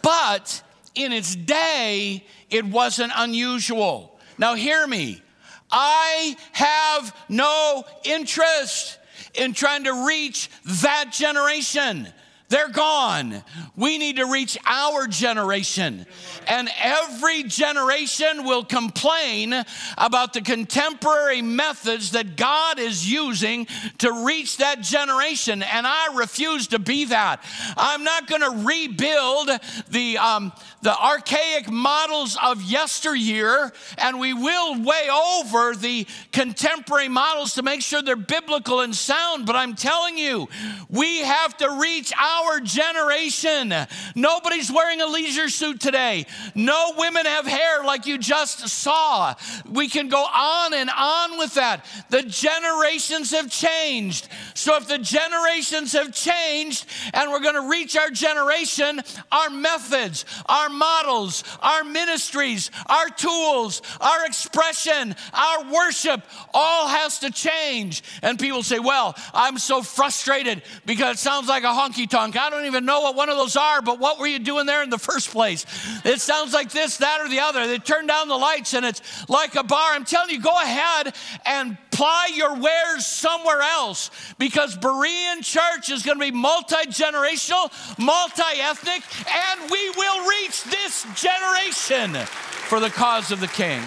But 0.00 0.62
in 0.94 1.12
its 1.12 1.34
day, 1.34 2.24
it 2.50 2.64
wasn't 2.64 3.12
unusual. 3.16 4.18
Now, 4.38 4.54
hear 4.54 4.86
me. 4.86 5.22
I 5.70 6.36
have 6.52 7.16
no 7.28 7.84
interest 8.04 8.98
in 9.34 9.54
trying 9.54 9.84
to 9.84 10.06
reach 10.06 10.50
that 10.82 11.10
generation. 11.12 12.08
They're 12.52 12.68
gone. 12.68 13.42
We 13.76 13.96
need 13.96 14.16
to 14.16 14.26
reach 14.26 14.58
our 14.66 15.06
generation. 15.06 16.04
And 16.46 16.68
every 16.78 17.44
generation 17.44 18.44
will 18.44 18.62
complain 18.62 19.54
about 19.96 20.34
the 20.34 20.42
contemporary 20.42 21.40
methods 21.40 22.10
that 22.10 22.36
God 22.36 22.78
is 22.78 23.10
using 23.10 23.66
to 23.98 24.26
reach 24.26 24.58
that 24.58 24.82
generation. 24.82 25.62
And 25.62 25.86
I 25.86 26.14
refuse 26.14 26.66
to 26.68 26.78
be 26.78 27.06
that. 27.06 27.42
I'm 27.78 28.04
not 28.04 28.26
going 28.26 28.42
to 28.42 28.66
rebuild 28.66 29.48
the, 29.88 30.18
um, 30.18 30.52
the 30.82 30.94
archaic 30.94 31.70
models 31.70 32.36
of 32.42 32.60
yesteryear, 32.60 33.72
and 33.96 34.20
we 34.20 34.34
will 34.34 34.78
weigh 34.82 35.08
over 35.08 35.74
the 35.74 36.06
contemporary 36.32 37.08
models 37.08 37.54
to 37.54 37.62
make 37.62 37.80
sure 37.80 38.02
they're 38.02 38.14
biblical 38.14 38.80
and 38.80 38.94
sound. 38.94 39.46
But 39.46 39.56
I'm 39.56 39.74
telling 39.74 40.18
you, 40.18 40.50
we 40.90 41.20
have 41.20 41.56
to 41.56 41.78
reach 41.80 42.12
our 42.14 42.41
our 42.50 42.60
generation. 42.60 43.74
Nobody's 44.14 44.70
wearing 44.70 45.00
a 45.00 45.06
leisure 45.06 45.48
suit 45.48 45.80
today. 45.80 46.26
No 46.54 46.94
women 46.96 47.26
have 47.26 47.46
hair 47.46 47.84
like 47.84 48.06
you 48.06 48.18
just 48.18 48.68
saw. 48.68 49.34
We 49.70 49.88
can 49.88 50.08
go 50.08 50.22
on 50.22 50.74
and 50.74 50.90
on 50.90 51.38
with 51.38 51.54
that. 51.54 51.86
The 52.10 52.22
generations 52.22 53.30
have 53.32 53.50
changed. 53.50 54.28
So 54.54 54.76
if 54.76 54.88
the 54.88 54.98
generations 54.98 55.92
have 55.92 56.12
changed 56.12 56.86
and 57.14 57.30
we're 57.30 57.40
going 57.40 57.54
to 57.54 57.68
reach 57.68 57.96
our 57.96 58.10
generation, 58.10 59.00
our 59.30 59.50
methods, 59.50 60.24
our 60.46 60.68
models, 60.68 61.44
our 61.60 61.84
ministries, 61.84 62.70
our 62.86 63.08
tools, 63.08 63.82
our 64.00 64.26
expression, 64.26 65.14
our 65.32 65.72
worship 65.72 66.22
all 66.54 66.88
has 66.88 67.18
to 67.20 67.30
change. 67.30 68.02
And 68.22 68.38
people 68.38 68.62
say, 68.62 68.78
well, 68.78 69.14
I'm 69.32 69.58
so 69.58 69.82
frustrated 69.82 70.62
because 70.86 71.16
it 71.16 71.18
sounds 71.20 71.48
like 71.48 71.64
a 71.64 71.66
honky 71.66 72.08
tonk. 72.08 72.31
I 72.36 72.50
don't 72.50 72.66
even 72.66 72.84
know 72.84 73.00
what 73.00 73.16
one 73.16 73.28
of 73.28 73.36
those 73.36 73.56
are, 73.56 73.82
but 73.82 73.98
what 73.98 74.18
were 74.18 74.26
you 74.26 74.38
doing 74.38 74.66
there 74.66 74.82
in 74.82 74.90
the 74.90 74.98
first 74.98 75.30
place? 75.30 75.66
It 76.04 76.20
sounds 76.20 76.52
like 76.52 76.70
this, 76.70 76.98
that, 76.98 77.20
or 77.20 77.28
the 77.28 77.40
other. 77.40 77.66
They 77.66 77.78
turn 77.78 78.06
down 78.06 78.28
the 78.28 78.36
lights 78.36 78.74
and 78.74 78.84
it's 78.84 79.28
like 79.28 79.54
a 79.54 79.62
bar. 79.62 79.92
I'm 79.92 80.04
telling 80.04 80.30
you, 80.30 80.40
go 80.40 80.54
ahead 80.54 81.14
and 81.46 81.76
ply 81.90 82.30
your 82.34 82.56
wares 82.56 83.06
somewhere 83.06 83.60
else 83.60 84.10
because 84.38 84.76
Berean 84.76 85.42
Church 85.42 85.90
is 85.90 86.02
going 86.02 86.18
to 86.18 86.24
be 86.24 86.30
multi 86.30 86.86
generational, 86.86 87.70
multi 87.98 88.60
ethnic, 88.60 89.02
and 89.30 89.70
we 89.70 89.90
will 89.90 90.28
reach 90.28 90.64
this 90.64 91.06
generation 91.14 92.14
for 92.24 92.80
the 92.80 92.90
cause 92.90 93.30
of 93.30 93.40
the 93.40 93.48
King. 93.48 93.82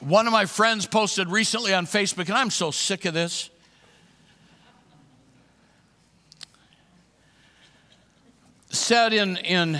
One 0.00 0.26
of 0.26 0.32
my 0.32 0.46
friends 0.46 0.86
posted 0.86 1.28
recently 1.28 1.74
on 1.74 1.86
Facebook, 1.86 2.28
and 2.28 2.34
I'm 2.34 2.50
so 2.50 2.70
sick 2.70 3.04
of 3.06 3.14
this. 3.14 3.50
Said 8.70 9.12
in, 9.12 9.36
in 9.38 9.78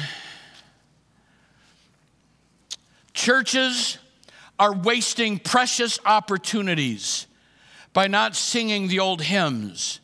churches 3.12 3.99
are 4.59 4.72
wasting 4.72 5.38
precious 5.38 5.99
opportunities 6.05 7.27
by 7.92 8.07
not 8.07 8.37
singing 8.37 8.88
the 8.88 9.01
old 9.01 9.22
hymns. 9.22 10.01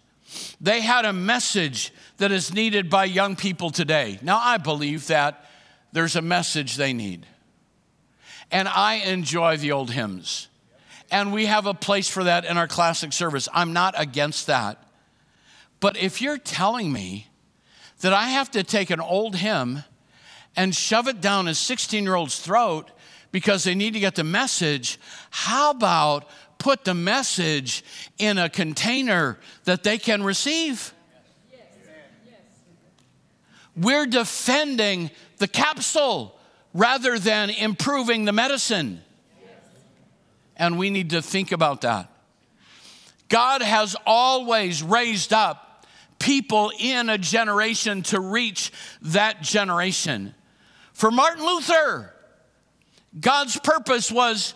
They 0.60 0.80
had 0.80 1.04
a 1.04 1.12
message 1.12 1.92
that 2.18 2.32
is 2.32 2.52
needed 2.52 2.88
by 2.88 3.04
young 3.04 3.36
people 3.36 3.70
today. 3.70 4.18
Now, 4.22 4.40
I 4.40 4.56
believe 4.56 5.06
that 5.08 5.44
there's 5.92 6.16
a 6.16 6.22
message 6.22 6.76
they 6.76 6.92
need. 6.92 7.26
And 8.50 8.68
I 8.68 8.94
enjoy 8.94 9.56
the 9.56 9.72
old 9.72 9.90
hymns. 9.90 10.48
And 11.10 11.32
we 11.32 11.46
have 11.46 11.66
a 11.66 11.74
place 11.74 12.08
for 12.08 12.24
that 12.24 12.44
in 12.44 12.56
our 12.56 12.68
classic 12.68 13.12
service. 13.12 13.48
I'm 13.52 13.72
not 13.72 13.94
against 13.96 14.46
that. 14.46 14.82
But 15.80 15.96
if 15.96 16.22
you're 16.22 16.38
telling 16.38 16.92
me 16.92 17.28
that 18.02 18.12
I 18.12 18.28
have 18.28 18.50
to 18.50 18.62
take 18.62 18.90
an 18.90 19.00
old 19.00 19.36
hymn 19.36 19.84
and 20.54 20.74
shove 20.74 21.08
it 21.08 21.20
down 21.20 21.48
a 21.48 21.54
16 21.54 22.04
year 22.04 22.14
old's 22.14 22.38
throat 22.38 22.90
because 23.30 23.64
they 23.64 23.74
need 23.74 23.94
to 23.94 24.00
get 24.00 24.16
the 24.16 24.24
message. 24.24 25.00
How 25.30 25.70
about 25.70 26.28
put 26.58 26.84
the 26.84 26.94
message 26.94 27.82
in 28.18 28.38
a 28.38 28.48
container 28.48 29.38
that 29.64 29.82
they 29.82 29.98
can 29.98 30.22
receive? 30.22 30.92
We're 33.74 34.06
defending 34.06 35.10
the 35.38 35.48
capsule 35.48 36.38
rather 36.74 37.18
than 37.18 37.50
improving 37.50 38.26
the 38.26 38.32
medicine. 38.32 39.00
And 40.56 40.76
we 40.76 40.90
need 40.90 41.10
to 41.10 41.22
think 41.22 41.52
about 41.52 41.80
that. 41.80 42.10
God 43.28 43.62
has 43.62 43.96
always 44.04 44.82
raised 44.82 45.32
up 45.32 45.71
people 46.22 46.72
in 46.78 47.08
a 47.08 47.18
generation 47.18 48.02
to 48.04 48.20
reach 48.20 48.72
that 49.02 49.42
generation. 49.42 50.34
For 50.92 51.10
Martin 51.10 51.44
Luther, 51.44 52.14
God's 53.18 53.58
purpose 53.58 54.10
was 54.10 54.54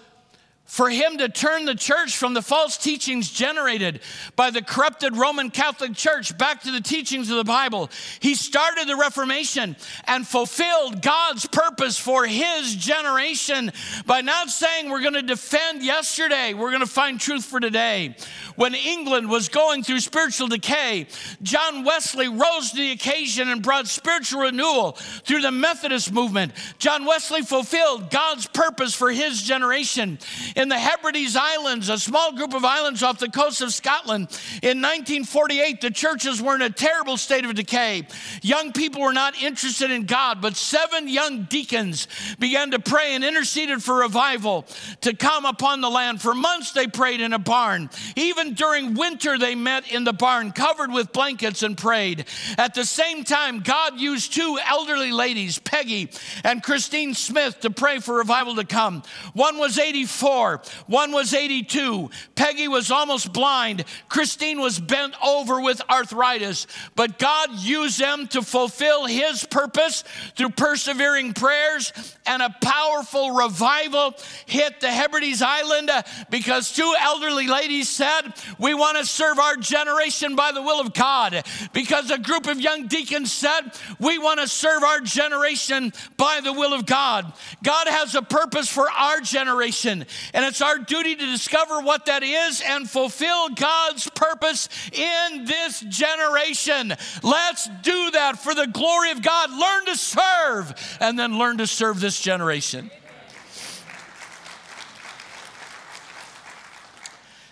for 0.67 0.91
him 0.91 1.19
to 1.19 1.29
turn 1.29 1.65
the 1.65 1.75
church 1.75 2.17
from 2.17 2.35
the 2.35 2.43
false 2.43 2.77
teachings 2.77 3.31
generated 3.31 4.01
by 4.35 4.51
the 4.51 4.61
corrupted 4.61 5.17
Roman 5.17 5.51
Catholic 5.51 5.95
Church 5.95 6.37
back 6.37 6.63
to 6.63 6.73
the 6.73 6.81
teachings 6.81 7.31
of 7.31 7.37
the 7.37 7.45
Bible. 7.45 7.89
He 8.21 8.35
started 8.35 8.89
the 8.89 8.97
Reformation 8.97 9.77
and 10.07 10.27
fulfilled 10.27 11.03
God's 11.03 11.47
purpose 11.47 11.97
for 11.97 12.27
his 12.27 12.75
generation 12.75 13.71
by 14.07 14.23
not 14.23 14.51
saying 14.51 14.91
we're 14.91 15.03
going 15.03 15.15
to 15.15 15.23
defend 15.23 15.85
yesterday, 15.85 16.53
we're 16.53 16.71
going 16.71 16.81
to 16.81 16.87
find 16.87 17.21
truth 17.21 17.45
for 17.45 17.61
today. 17.61 18.17
When 18.57 18.75
England 18.75 19.31
was 19.31 19.49
going 19.49 19.85
through 19.85 20.01
spiritual 20.01 20.49
decay, 20.49 21.07
John 21.43 21.85
Wesley 21.85 22.29
rose 22.29 22.71
to 22.71 22.77
the 22.77 22.93
occasion 22.93 23.49
and 23.49 23.63
brought 23.63 23.87
spiritual 23.87 24.41
renewal 24.43 24.93
through 24.93 25.43
the 25.43 25.53
Methodist 25.53 26.13
movement. 26.13 26.53
John 26.79 27.05
Wesley 27.05 27.43
fulfilled 27.43 28.11
God's 28.11 28.47
purpose 28.47 28.95
for 28.95 29.13
his 29.13 29.43
generation 29.43 30.19
in 30.57 30.71
the 30.71 30.79
Hebrides 30.79 31.37
Islands, 31.37 31.91
a 31.91 31.99
small 31.99 32.33
group 32.33 32.55
of 32.55 32.65
islands 32.65 33.03
off 33.03 33.19
the 33.19 33.29
coast 33.29 33.61
of 33.61 33.73
Scotland. 33.73 34.29
In 34.63 34.81
1948, 34.81 35.83
the 35.83 35.91
churches 35.91 36.41
were 36.41 36.55
in 36.55 36.63
a 36.63 36.71
terrible 36.71 37.19
state 37.19 37.45
of 37.45 37.55
decay. 37.55 38.07
Young 38.41 38.73
people 38.73 39.03
were 39.03 39.13
not 39.13 39.41
interested 39.41 39.91
in 39.91 40.07
God, 40.07 40.41
but 40.41 40.57
seven 40.57 41.09
young 41.09 41.45
deacons 41.45 42.09
began 42.39 42.71
to 42.71 42.79
pray 42.79 43.15
and 43.15 43.23
interceded 43.23 43.83
for 43.83 43.99
revival 43.99 44.65
to 45.03 45.15
come 45.15 45.45
upon 45.45 45.83
the 45.83 45.91
land. 45.91 46.23
For 46.23 46.35
months, 46.35 46.73
they 46.73 46.87
prayed 46.87 47.21
in 47.21 47.35
a 47.35 47.39
barn. 47.39 47.91
Even 48.17 48.55
during 48.55 48.95
winter, 48.95 49.39
they 49.39 49.55
met 49.55 49.93
in 49.93 50.05
the 50.05 50.15
barn, 50.15 50.53
covered 50.53 50.91
with 50.91 51.13
blankets, 51.13 51.63
and 51.63 51.77
prayed. 51.77 52.25
At 52.57 52.73
the 52.73 52.87
same 52.87 53.25
time, 53.25 53.61
God 53.61 54.01
used 54.01 54.33
two 54.33 54.59
elderly 54.67 55.13
ladies, 55.13 55.59
Peggy 55.59 56.11
and 56.45 56.63
Christine 56.63 57.13
Smith, 57.13 57.61
to 57.61 57.71
pray 57.71 57.99
for 57.99 58.17
revival 58.17 58.57
to 58.57 58.65
come. 58.65 59.03
One 59.35 59.59
was 59.59 59.79
84 59.79 60.46
84. 60.55 60.85
One 60.87 61.13
was 61.13 61.35
82. 61.35 62.11
Peggy 62.35 62.69
was 62.69 62.91
almost 62.91 63.33
blind. 63.33 63.85
Christine 64.09 64.61
was 64.61 64.79
bent 64.79 65.15
over 65.25 65.61
with 65.61 65.81
arthritis. 65.91 66.67
But 66.95 67.19
God 67.19 67.51
used 67.53 67.99
them 68.01 68.27
to 68.29 68.43
fulfill 68.43 69.07
His 69.07 69.45
purpose 69.45 70.05
through 70.37 70.51
persevering 70.51 71.33
prayers, 71.33 71.93
and 72.27 72.43
a 72.43 72.55
powerful 72.63 73.33
revival 73.33 74.15
hit 74.47 74.81
the 74.81 74.91
Hebrides 74.91 75.43
Island 75.43 75.91
uh, 75.91 76.03
because 76.31 76.73
two 76.73 76.95
elderly 77.01 77.47
ladies 77.47 77.89
said, 77.89 78.23
We 78.59 78.75
want 78.75 78.99
to 78.99 79.05
serve 79.05 79.39
our 79.39 79.57
generation 79.57 80.37
by 80.37 80.53
the 80.53 80.63
will 80.63 80.81
of 80.81 80.93
God. 80.93 81.45
Because 81.73 82.11
a 82.11 82.19
group 82.19 82.47
of 82.47 82.61
young 82.61 82.87
deacons 82.87 83.33
said, 83.33 83.73
We 83.99 84.19
want 84.19 84.41
to 84.41 84.49
serve 84.49 84.83
our 84.83 85.01
generation 85.01 85.93
by 86.17 86.41
the 86.43 86.53
will 86.53 86.73
of 86.73 86.87
God. 86.87 87.33
God 87.63 87.89
has 87.89 88.15
a 88.15 88.23
purpose 88.23 88.69
for 88.69 88.91
our 88.91 89.21
generation, 89.21 90.07
and 90.37 90.45
it's 90.45 90.61
our 90.61 90.77
duty 90.77 91.17
to 91.17 91.27
discover 91.27 91.81
what 91.81 92.05
that 92.07 92.23
is 92.23 92.61
and 92.61 92.89
fulfill 92.89 93.49
God's 93.49 94.11
purpose 94.11 94.69
in 94.93 95.47
this 95.47 95.81
generation. 95.81 96.93
Let's 97.23 97.71
do 97.81 98.11
that 98.11 98.39
for 98.39 98.55
the 98.55 98.67
glory 98.67 99.13
of 99.13 99.23
God. 99.23 99.51
Learn 99.51 99.87
to 99.87 99.97
serve, 99.97 100.99
and 101.01 101.19
then 101.19 101.39
learn 101.39 101.57
to 101.57 101.67
serve 101.67 102.01
this 102.01 102.21
generation. 102.21 102.91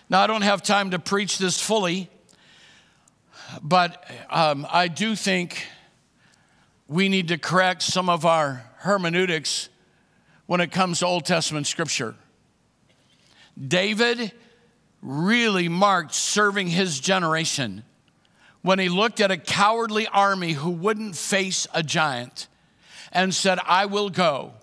Now, 0.07 0.21
I 0.21 0.27
don't 0.27 0.43
have 0.43 0.61
time 0.61 0.91
to 0.91 0.99
preach 0.99 1.39
this 1.39 1.59
fully, 1.59 2.07
but 3.63 4.07
um, 4.29 4.67
I 4.69 4.89
do 4.89 5.15
think 5.15 5.65
we 6.87 7.09
need 7.09 7.29
to 7.29 7.39
correct 7.39 7.81
some 7.81 8.09
of 8.09 8.27
our 8.27 8.63
hermeneutics 8.77 9.69
when 10.45 10.61
it 10.61 10.71
comes 10.71 10.99
to 10.99 11.07
Old 11.07 11.25
Testament 11.25 11.65
scripture. 11.65 12.13
David 13.59 14.31
really 15.01 15.69
marked 15.69 16.13
serving 16.13 16.67
his 16.67 16.99
generation 16.99 17.83
when 18.61 18.79
he 18.79 18.89
looked 18.89 19.21
at 19.21 19.31
a 19.31 19.37
cowardly 19.37 20.07
army 20.07 20.53
who 20.53 20.71
wouldn't 20.71 21.15
face 21.15 21.67
a 21.73 21.83
giant 21.83 22.47
and 23.11 23.33
said, 23.33 23.59
I 23.65 23.85
will 23.85 24.09
go. 24.09 24.53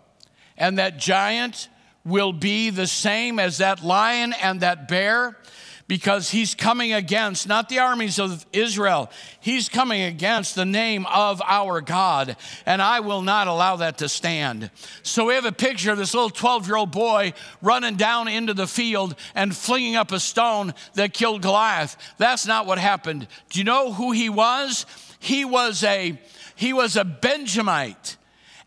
And 0.57 0.79
that 0.79 0.99
giant 0.99 1.69
will 2.05 2.33
be 2.33 2.71
the 2.71 2.87
same 2.87 3.39
as 3.39 3.59
that 3.59 3.85
lion 3.85 4.33
and 4.33 4.61
that 4.61 4.89
bear 4.89 5.39
because 5.93 6.31
he's 6.31 6.55
coming 6.55 6.95
against 6.95 7.47
not 7.47 7.69
the 7.69 7.79
armies 7.79 8.19
of 8.19 8.47
Israel, 8.51 9.11
he's 9.41 9.69
coming 9.69 10.01
against 10.01 10.55
the 10.55 10.65
name 10.65 11.05
of 11.05 11.43
our 11.45 11.83
God. 11.83 12.35
And 12.65 12.81
I 12.81 13.01
will 13.01 13.21
not 13.21 13.47
allow 13.47 13.77
that 13.77 13.99
to 13.99 14.09
stand. 14.09 14.71
So 15.03 15.27
we 15.27 15.35
have 15.35 15.45
a 15.45 15.53
picture 15.53 15.93
of 15.93 15.99
this 15.99 16.15
little 16.15 16.31
12 16.31 16.67
year 16.67 16.77
old 16.77 16.93
boy 16.93 17.35
running 17.61 17.97
down 17.97 18.27
into 18.27 18.55
the 18.55 18.67
field 18.67 19.15
and 19.35 19.55
flinging 19.55 19.95
up 19.97 20.13
a 20.13 20.19
stone 20.19 20.73
that 20.95 21.13
killed 21.13 21.43
Goliath. 21.43 21.99
That's 22.17 22.47
not 22.47 22.65
what 22.65 22.79
happened. 22.79 23.29
Do 23.51 23.59
you 23.59 23.65
know 23.67 23.93
who 23.93 24.13
he 24.13 24.31
was? 24.31 24.87
He 25.19 25.45
was 25.45 25.85
a 25.85 26.19
he 26.57 26.73
was 26.73 26.97
a 26.97 27.05
Benjamite 27.05 28.17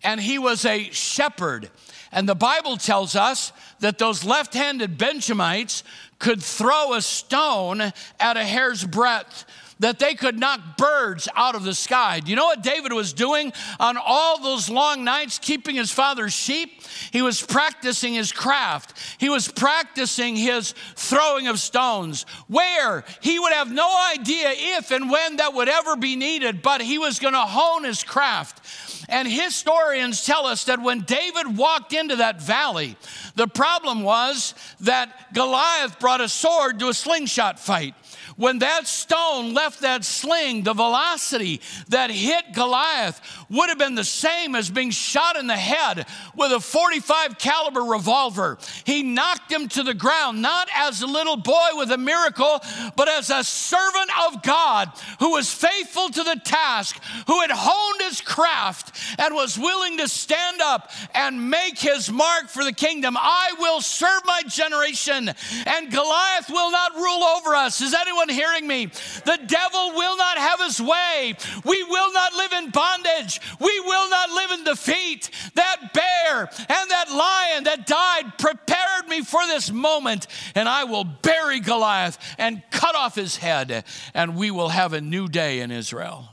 and 0.03 0.21
he 0.21 0.37
was 0.37 0.63
a 0.63 0.91
shepherd. 0.91 1.71
And 2.11 2.29
the 2.29 2.35
Bible 2.35 2.77
tells 2.77 3.15
us 3.15 3.51
that 3.79 3.97
those 3.97 4.23
left 4.23 4.53
handed 4.53 4.97
Benjamites 4.97 5.83
could 6.25 6.41
throw 6.41 6.95
a 6.95 7.01
stone 7.03 7.79
at 8.19 8.35
a 8.35 8.43
hair's 8.43 8.83
breadth 8.83 9.45
that 9.79 9.99
they 9.99 10.15
could 10.15 10.39
knock 10.39 10.77
birds 10.77 11.27
out 11.35 11.55
of 11.55 11.63
the 11.63 11.73
sky. 11.73 12.19
Do 12.19 12.29
you 12.29 12.35
know 12.35 12.45
what 12.45 12.63
David 12.63 12.93
was 12.93 13.13
doing 13.13 13.51
on 13.79 13.97
all 13.97 14.41
those 14.41 14.69
long 14.69 15.03
nights, 15.03 15.37
keeping 15.39 15.75
his 15.75 15.91
father's 15.91 16.33
sheep? 16.33 16.81
He 17.11 17.21
was 17.21 17.41
practicing 17.41 18.13
his 18.13 18.31
craft. 18.31 18.97
He 19.17 19.29
was 19.29 19.47
practicing 19.47 20.35
his 20.35 20.73
throwing 20.95 21.47
of 21.47 21.59
stones, 21.59 22.25
where 22.47 23.03
he 23.21 23.39
would 23.39 23.53
have 23.53 23.71
no 23.71 23.89
idea 24.13 24.53
if 24.53 24.91
and 24.91 25.09
when 25.09 25.37
that 25.37 25.53
would 25.53 25.69
ever 25.69 25.95
be 25.95 26.15
needed, 26.15 26.61
but 26.61 26.81
he 26.81 26.97
was 26.97 27.19
going 27.19 27.33
to 27.33 27.39
hone 27.39 27.83
his 27.83 28.03
craft. 28.03 28.61
And 29.09 29.27
historians 29.27 30.25
tell 30.25 30.45
us 30.45 30.65
that 30.65 30.81
when 30.81 31.01
David 31.01 31.57
walked 31.57 31.93
into 31.93 32.15
that 32.17 32.41
valley, 32.41 32.97
the 33.35 33.47
problem 33.47 34.03
was 34.03 34.55
that 34.81 35.33
Goliath 35.33 35.99
brought 35.99 36.21
a 36.21 36.29
sword 36.29 36.79
to 36.79 36.87
a 36.87 36.93
slingshot 36.93 37.59
fight. 37.59 37.93
When 38.37 38.59
that 38.59 38.85
stone 38.85 39.53
left 39.53 39.81
that 39.81 40.03
sling, 40.03 40.63
the 40.63 40.73
velocity 40.73 41.61
that 41.87 42.11
hit 42.11 42.53
Goliath 42.53 43.21
would 43.49 43.69
have 43.69 43.77
been 43.77 43.95
the 43.95 44.03
same 44.03 44.55
as 44.55 44.69
being 44.69 44.91
shot 44.91 45.37
in 45.37 45.47
the 45.47 45.55
head 45.55 46.05
with 46.35 46.51
a 46.51 46.59
45 46.59 47.37
caliber 47.37 47.81
revolver. 47.81 48.57
He 48.83 49.03
knocked 49.03 49.49
him 49.49 49.69
to 49.69 49.83
the 49.83 49.93
ground, 49.93 50.41
not 50.41 50.67
as 50.75 51.01
a 51.01 51.07
little 51.07 51.37
boy 51.37 51.69
with 51.73 51.91
a 51.91 51.97
miracle, 51.97 52.59
but 52.97 53.07
as 53.07 53.29
a 53.29 53.41
servant 53.43 54.11
of 54.27 54.43
God 54.43 54.91
who 55.19 55.31
was 55.31 55.53
faithful 55.53 56.09
to 56.09 56.23
the 56.23 56.39
task, 56.43 57.01
who 57.27 57.39
had 57.39 57.51
honed 57.51 58.01
his 58.01 58.19
craft 58.19 58.99
and 59.17 59.33
was 59.33 59.57
willing 59.57 59.97
to 59.99 60.09
stand 60.09 60.61
up 60.61 60.91
and 61.13 61.49
make 61.49 61.79
his 61.79 62.11
mark 62.11 62.49
for 62.49 62.65
the 62.65 62.73
kingdom. 62.73 63.15
I 63.17 63.53
will 63.59 63.79
serve 63.79 64.23
my 64.25 64.41
generation, 64.45 65.31
and 65.65 65.91
Goliath 65.91 66.49
will 66.49 66.71
not 66.71 66.95
rule 66.95 67.23
over 67.23 67.55
us. 67.55 67.79
Is 67.79 67.93
anyone 67.93 68.24
hearing 68.29 68.67
me? 68.67 68.85
The 68.85 69.39
devil 69.45 69.91
will 69.95 70.17
not 70.17 70.37
have 70.37 70.61
his 70.61 70.81
way. 70.81 71.35
We 71.63 71.83
will 71.83 72.13
not 72.13 72.33
live 72.33 72.53
in 72.53 72.69
bondage. 72.71 73.41
We 73.59 73.79
will 73.81 74.09
not 74.09 74.29
live 74.31 74.51
in 74.51 74.63
defeat. 74.63 75.29
That 75.55 75.93
bear 75.93 76.41
and 76.41 76.91
that 76.91 77.11
lion 77.11 77.63
that 77.65 77.87
died 77.87 78.37
prepared 78.37 79.07
me 79.07 79.21
for 79.21 79.45
this 79.47 79.71
moment, 79.71 80.27
and 80.55 80.67
I 80.67 80.85
will 80.85 81.03
bury 81.03 81.59
Goliath 81.59 82.17
and 82.37 82.63
cut 82.71 82.95
off 82.95 83.15
his 83.15 83.37
head, 83.37 83.83
and 84.13 84.35
we 84.35 84.51
will 84.51 84.69
have 84.69 84.93
a 84.93 85.01
new 85.01 85.27
day 85.27 85.59
in 85.59 85.71
Israel. 85.71 86.29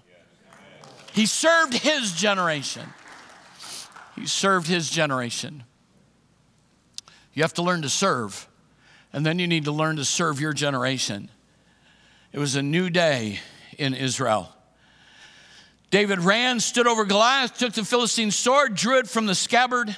He 1.12 1.26
served 1.26 1.74
his 1.74 2.12
generation. 2.12 2.88
He 4.16 4.26
served 4.26 4.66
his 4.66 4.90
generation. 4.90 5.64
You 7.35 7.42
have 7.42 7.55
to 7.55 7.62
learn 7.62 7.83
to 7.83 7.88
serve, 7.88 8.48
and 9.12 9.24
then 9.24 9.38
you 9.38 9.46
need 9.46 9.64
to 9.64 9.72
learn 9.72 9.96
to 9.96 10.05
serve 10.05 10.40
your 10.40 10.52
generation. 10.52 11.31
It 12.33 12.38
was 12.38 12.57
a 12.57 12.62
new 12.62 12.88
day 12.88 13.40
in 13.77 13.92
Israel. 13.92 14.49
David 15.90 16.21
ran, 16.21 16.61
stood 16.61 16.87
over 16.87 17.05
Goliath, 17.05 17.59
took 17.59 17.75
the 17.75 17.85
Philistine's 17.85 18.35
sword, 18.35 18.75
drew 18.75 18.99
it 18.99 19.07
from 19.07 19.27
the 19.27 19.35
scabbard. 19.35 19.95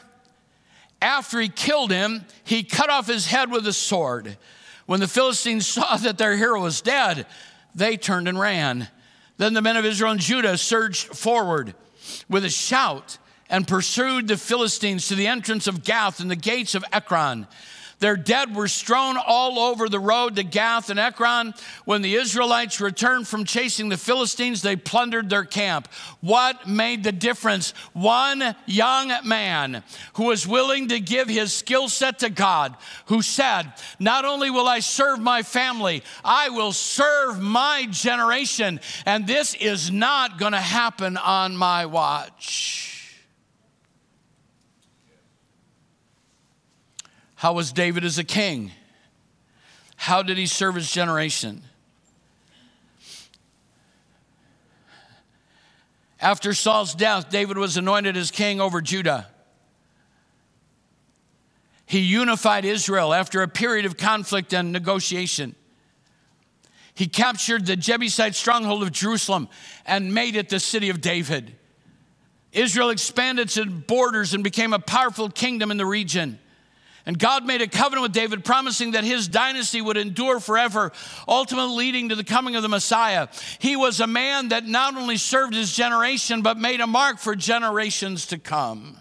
After 1.01 1.41
he 1.41 1.49
killed 1.49 1.93
him, 1.93 2.25
he 2.43 2.65
cut 2.65 2.91
off 2.91 3.07
his 3.07 3.27
head 3.27 3.53
with 3.53 3.65
a 3.69 3.73
sword. 3.73 4.37
When 4.87 4.99
the 4.99 5.07
Philistines 5.07 5.67
saw 5.69 5.97
that 5.99 6.19
their 6.19 6.37
hero 6.37 6.61
was 6.61 6.81
dead, 6.81 7.27
they 7.73 7.97
turned 7.97 8.27
and 8.27 8.39
ran. 8.39 8.89
Then 9.37 9.55
the 9.55 9.63
men 9.63 9.77
of 9.77 9.85
Israel 9.85 10.11
and 10.11 10.21
Judah 10.21 10.59
surged 10.59 11.17
forward 11.17 11.75
with 12.29 12.45
a 12.45 12.51
shout 12.51 13.19
and 13.49 13.69
pursued 13.69 14.27
the 14.27 14.37
Philistines 14.37 15.07
to 15.07 15.15
the 15.15 15.29
entrance 15.29 15.69
of 15.69 15.85
Gath 15.85 16.19
and 16.19 16.29
the 16.29 16.37
gates 16.37 16.75
of 16.75 16.85
Ekron. 16.93 17.47
Their 18.05 18.19
dead 18.19 18.55
were 18.55 18.69
strewn 18.69 19.17
all 19.17 19.59
over 19.59 19.89
the 19.89 19.99
road 19.99 20.37
to 20.37 20.43
Gath 20.43 20.91
and 20.91 21.01
Ekron. 21.01 21.55
When 21.87 22.03
the 22.03 22.17
Israelites 22.17 22.79
returned 22.79 23.27
from 23.27 23.47
chasing 23.47 23.89
the 23.89 23.97
Philistines, 23.97 24.61
they 24.61 24.77
plundered 24.77 25.31
their 25.31 25.47
camp. 25.47 25.89
What 26.21 26.69
made 26.69 27.03
the 27.03 27.13
difference? 27.13 27.73
One 27.95 28.55
young 28.67 29.11
man 29.25 29.83
who 30.17 30.25
was 30.25 30.47
willing 30.47 30.89
to 30.89 31.01
give 31.01 31.31
his 31.31 31.55
skill 31.55 31.89
set 31.89 32.19
to 32.19 32.29
God, 32.29 32.77
who 33.07 33.23
said, 33.23 33.73
Not 33.99 34.27
only 34.27 34.51
will 34.51 34.69
I 34.69 34.81
serve 34.81 35.19
my 35.19 35.43
family, 35.43 36.03
I 36.23 36.51
will 36.51 36.73
serve 36.73 37.41
my 37.41 37.87
generation. 37.91 38.81
And 39.07 39.27
this 39.27 39.55
is 39.55 39.91
not 39.91 40.39
going 40.39 40.53
to 40.53 40.61
happen 40.61 41.17
on 41.17 41.57
my 41.57 41.87
watch. 41.87 43.04
How 47.45 47.53
was 47.53 47.73
David 47.73 48.07
as 48.07 48.17
a 48.17 48.25
king? 48.25 48.71
How 49.97 50.23
did 50.23 50.39
he 50.39 50.47
serve 50.47 50.77
his 50.77 50.91
generation? 50.91 51.61
After 56.19 56.55
Saul's 56.55 56.95
death, 56.95 57.29
David 57.29 57.59
was 57.59 57.77
anointed 57.77 58.17
as 58.17 58.31
king 58.31 58.63
over 58.63 58.81
Judah. 58.81 59.29
He 61.85 61.99
unified 61.99 62.65
Israel 62.65 63.13
after 63.13 63.43
a 63.43 63.49
period 63.49 63.85
of 63.85 63.99
conflict 63.99 64.55
and 64.55 64.73
negotiation. 64.73 65.55
He 66.95 67.07
captured 67.09 67.67
the 67.67 67.77
Jebusite 67.77 68.35
stronghold 68.35 68.83
of 68.83 68.91
Jerusalem 68.91 69.51
and 69.85 70.15
made 70.15 70.35
it 70.35 70.49
the 70.49 70.61
city 70.61 70.89
of 70.89 71.03
David. 71.03 71.55
Israel 72.53 72.89
expanded 72.89 73.55
its 73.55 73.63
borders 73.87 74.33
and 74.33 74.43
became 74.43 74.73
a 74.73 74.79
powerful 74.79 75.29
kingdom 75.29 75.71
in 75.71 75.77
the 75.77 75.85
region. 75.85 76.39
And 77.07 77.19
God 77.19 77.45
made 77.45 77.61
a 77.61 77.67
covenant 77.67 78.03
with 78.03 78.13
David, 78.13 78.45
promising 78.45 78.93
that 78.93 79.05
his 79.05 79.29
dynasty 79.29 79.83
would 79.83 79.99
endure 79.99 80.41
forever, 80.41 80.91
ultimately 81.29 81.77
leading 81.77 82.09
to 82.09 82.15
the 82.15 82.25
coming 82.25 82.57
of 82.57 82.63
the 82.63 82.69
Messiah. 82.69 83.29
He 83.59 83.77
was 83.77 84.01
a 84.01 84.07
man 84.07 84.49
that 84.49 84.65
not 84.67 84.97
only 84.97 85.19
served 85.19 85.55
his 85.55 85.75
generation, 85.75 86.41
but 86.41 86.57
made 86.57 86.81
a 86.81 86.87
mark 86.87 87.19
for 87.19 87.37
generations 87.37 88.27
to 88.29 88.39
come. 88.39 88.97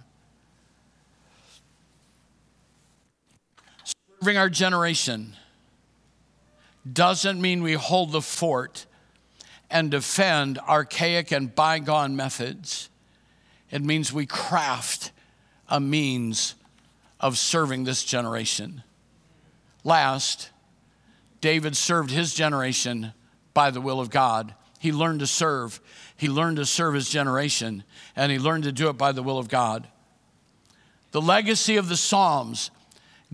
Serving 4.20 4.38
our 4.38 4.50
generation 4.50 5.36
doesn't 6.92 7.42
mean 7.42 7.64
we 7.64 7.74
hold 7.74 8.12
the 8.12 8.22
fort 8.22 8.86
and 9.70 9.90
defend 9.90 10.60
archaic 10.60 11.32
and 11.32 11.56
bygone 11.56 12.18
methods. 12.18 12.90
It 13.72 13.82
means 13.82 14.12
we 14.12 14.26
craft 14.26 15.12
a 15.70 15.80
means 15.80 16.56
of 17.24 17.38
serving 17.38 17.86
this 17.86 18.04
generation. 18.04 18.84
Last, 19.86 20.50
David 21.40 21.78
served 21.78 22.12
his 22.12 22.34
generation 22.34 23.14
by 23.54 23.72
the 23.72 23.80
will 23.80 24.02
of 24.02 24.10
God. 24.10 24.54
He 24.78 24.92
learned 24.92 25.22
to 25.22 25.28
serve. 25.28 25.80
He 26.18 26.28
learned 26.28 26.58
to 26.58 26.66
serve 26.66 26.96
his 26.96 27.08
generation, 27.08 27.86
and 28.14 28.30
he 28.30 28.38
learned 28.38 28.66
to 28.66 28.74
do 28.74 28.90
it 28.90 28.98
by 28.98 29.14
the 29.14 29.24
will 29.24 29.40
of 29.40 29.48
God. 29.48 29.88
The 31.12 31.22
legacy 31.22 31.78
of 31.78 31.88
the 31.88 31.96
Psalms 31.96 32.72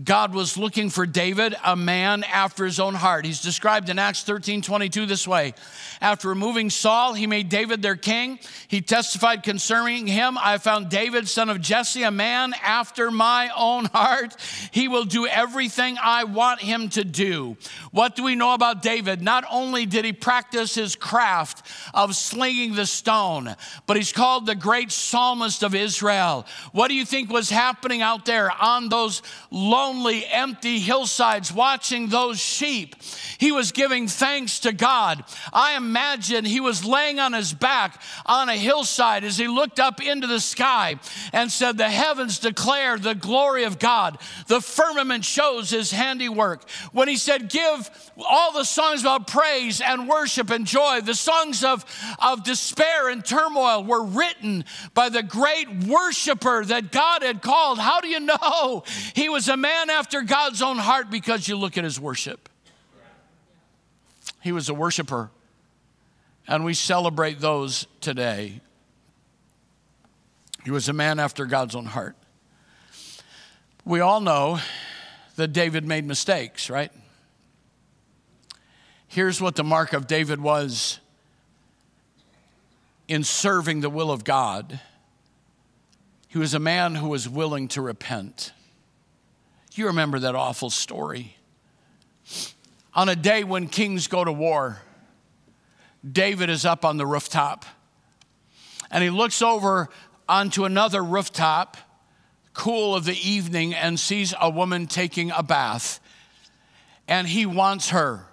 God 0.04 0.34
was 0.34 0.56
looking 0.56 0.88
for 0.88 1.04
David, 1.04 1.56
a 1.64 1.74
man 1.74 2.22
after 2.24 2.64
his 2.64 2.78
own 2.78 2.94
heart. 2.94 3.24
He's 3.24 3.42
described 3.42 3.88
in 3.88 3.98
Acts 3.98 4.22
13 4.22 4.62
22 4.62 5.04
this 5.04 5.26
way 5.26 5.52
After 6.00 6.28
removing 6.28 6.70
Saul, 6.70 7.12
he 7.12 7.26
made 7.26 7.48
David 7.48 7.82
their 7.82 7.96
king. 7.96 8.38
He 8.68 8.82
testified 8.82 9.42
concerning 9.42 10.06
him 10.06 10.38
I 10.38 10.58
found 10.58 10.90
David, 10.90 11.28
son 11.28 11.50
of 11.50 11.60
Jesse, 11.60 12.04
a 12.04 12.10
man 12.12 12.54
after 12.62 13.10
my 13.10 13.50
own 13.56 13.86
heart. 13.86 14.36
He 14.70 14.86
will 14.86 15.04
do 15.04 15.26
everything 15.26 15.96
I 16.00 16.24
want 16.24 16.60
him 16.60 16.88
to 16.90 17.04
do. 17.04 17.56
What 17.90 18.14
do 18.14 18.22
we 18.22 18.36
know 18.36 18.54
about 18.54 18.82
David? 18.82 19.20
Not 19.20 19.44
only 19.50 19.86
did 19.86 20.04
he 20.04 20.12
practice 20.12 20.74
his 20.74 20.94
craft 20.94 21.66
of 21.92 22.14
slinging 22.14 22.74
the 22.74 22.86
stone, 22.86 23.56
but 23.86 23.96
he's 23.96 24.12
called 24.12 24.46
the 24.46 24.54
great 24.54 24.92
psalmist 24.92 25.64
of 25.64 25.74
Israel. 25.74 26.46
What 26.70 26.88
do 26.88 26.94
you 26.94 27.04
think 27.04 27.30
was 27.30 27.50
happening 27.50 28.02
out 28.02 28.24
there 28.24 28.52
on 28.62 28.88
those 28.88 29.22
lonely? 29.50 29.89
Lonely, 29.90 30.24
empty 30.26 30.78
hillsides 30.78 31.52
watching 31.52 32.08
those 32.08 32.38
sheep. 32.38 32.94
He 33.38 33.50
was 33.50 33.72
giving 33.72 34.06
thanks 34.06 34.60
to 34.60 34.72
God. 34.72 35.24
I 35.52 35.76
imagine 35.76 36.44
he 36.44 36.60
was 36.60 36.84
laying 36.84 37.18
on 37.18 37.32
his 37.32 37.52
back 37.52 38.00
on 38.24 38.48
a 38.48 38.56
hillside 38.56 39.24
as 39.24 39.36
he 39.36 39.48
looked 39.48 39.80
up 39.80 40.00
into 40.00 40.26
the 40.26 40.38
sky 40.38 40.96
and 41.32 41.50
said, 41.50 41.76
The 41.76 41.88
heavens 41.88 42.38
declare 42.38 42.98
the 42.98 43.14
glory 43.14 43.64
of 43.64 43.78
God, 43.78 44.18
the 44.46 44.60
firmament 44.60 45.24
shows 45.24 45.70
his 45.70 45.90
handiwork. 45.90 46.68
When 46.92 47.08
he 47.08 47.16
said, 47.16 47.48
Give 47.48 47.90
all 48.16 48.52
the 48.52 48.64
songs 48.64 49.00
about 49.00 49.26
praise 49.26 49.80
and 49.80 50.08
worship 50.08 50.50
and 50.50 50.66
joy, 50.66 51.00
the 51.00 51.14
songs 51.14 51.64
of, 51.64 51.84
of 52.22 52.44
despair 52.44 53.08
and 53.08 53.24
turmoil 53.24 53.82
were 53.82 54.04
written 54.04 54.64
by 54.94 55.08
the 55.08 55.22
great 55.22 55.68
worshiper 55.84 56.64
that 56.66 56.92
God 56.92 57.22
had 57.22 57.42
called. 57.42 57.78
How 57.78 58.00
do 58.00 58.08
you 58.08 58.20
know 58.20 58.84
he 59.14 59.28
was 59.28 59.48
a 59.48 59.56
man? 59.56 59.69
Man 59.70 59.90
after 59.90 60.22
God's 60.22 60.62
own 60.62 60.78
heart 60.78 61.10
because 61.10 61.46
you 61.46 61.56
look 61.56 61.78
at 61.78 61.84
his 61.84 62.00
worship. 62.00 62.48
He 64.40 64.52
was 64.52 64.68
a 64.68 64.74
worshiper, 64.74 65.30
and 66.48 66.64
we 66.64 66.74
celebrate 66.74 67.40
those 67.40 67.86
today. 68.00 68.60
He 70.64 70.70
was 70.70 70.88
a 70.88 70.92
man 70.92 71.20
after 71.20 71.46
God's 71.46 71.76
own 71.76 71.86
heart. 71.86 72.16
We 73.84 74.00
all 74.00 74.20
know 74.20 74.58
that 75.36 75.48
David 75.48 75.86
made 75.86 76.04
mistakes, 76.04 76.68
right? 76.68 76.90
Here's 79.06 79.40
what 79.40 79.56
the 79.56 79.64
mark 79.64 79.92
of 79.92 80.06
David 80.06 80.40
was 80.40 80.98
in 83.08 83.22
serving 83.24 83.80
the 83.80 83.90
will 83.90 84.10
of 84.10 84.24
God. 84.24 84.80
He 86.28 86.38
was 86.38 86.54
a 86.54 86.60
man 86.60 86.96
who 86.96 87.08
was 87.08 87.28
willing 87.28 87.68
to 87.68 87.80
repent. 87.80 88.52
You 89.72 89.86
remember 89.86 90.18
that 90.20 90.34
awful 90.34 90.70
story. 90.70 91.36
On 92.94 93.08
a 93.08 93.16
day 93.16 93.44
when 93.44 93.68
kings 93.68 94.08
go 94.08 94.24
to 94.24 94.32
war, 94.32 94.82
David 96.10 96.50
is 96.50 96.64
up 96.64 96.84
on 96.84 96.96
the 96.96 97.06
rooftop 97.06 97.64
and 98.90 99.04
he 99.04 99.10
looks 99.10 99.40
over 99.42 99.88
onto 100.28 100.64
another 100.64 101.02
rooftop, 101.02 101.76
cool 102.54 102.94
of 102.94 103.04
the 103.04 103.16
evening, 103.16 103.74
and 103.74 103.98
sees 103.98 104.34
a 104.40 104.50
woman 104.50 104.86
taking 104.86 105.30
a 105.30 105.42
bath. 105.42 106.00
And 107.06 107.28
he 107.28 107.46
wants 107.46 107.90
her. 107.90 108.26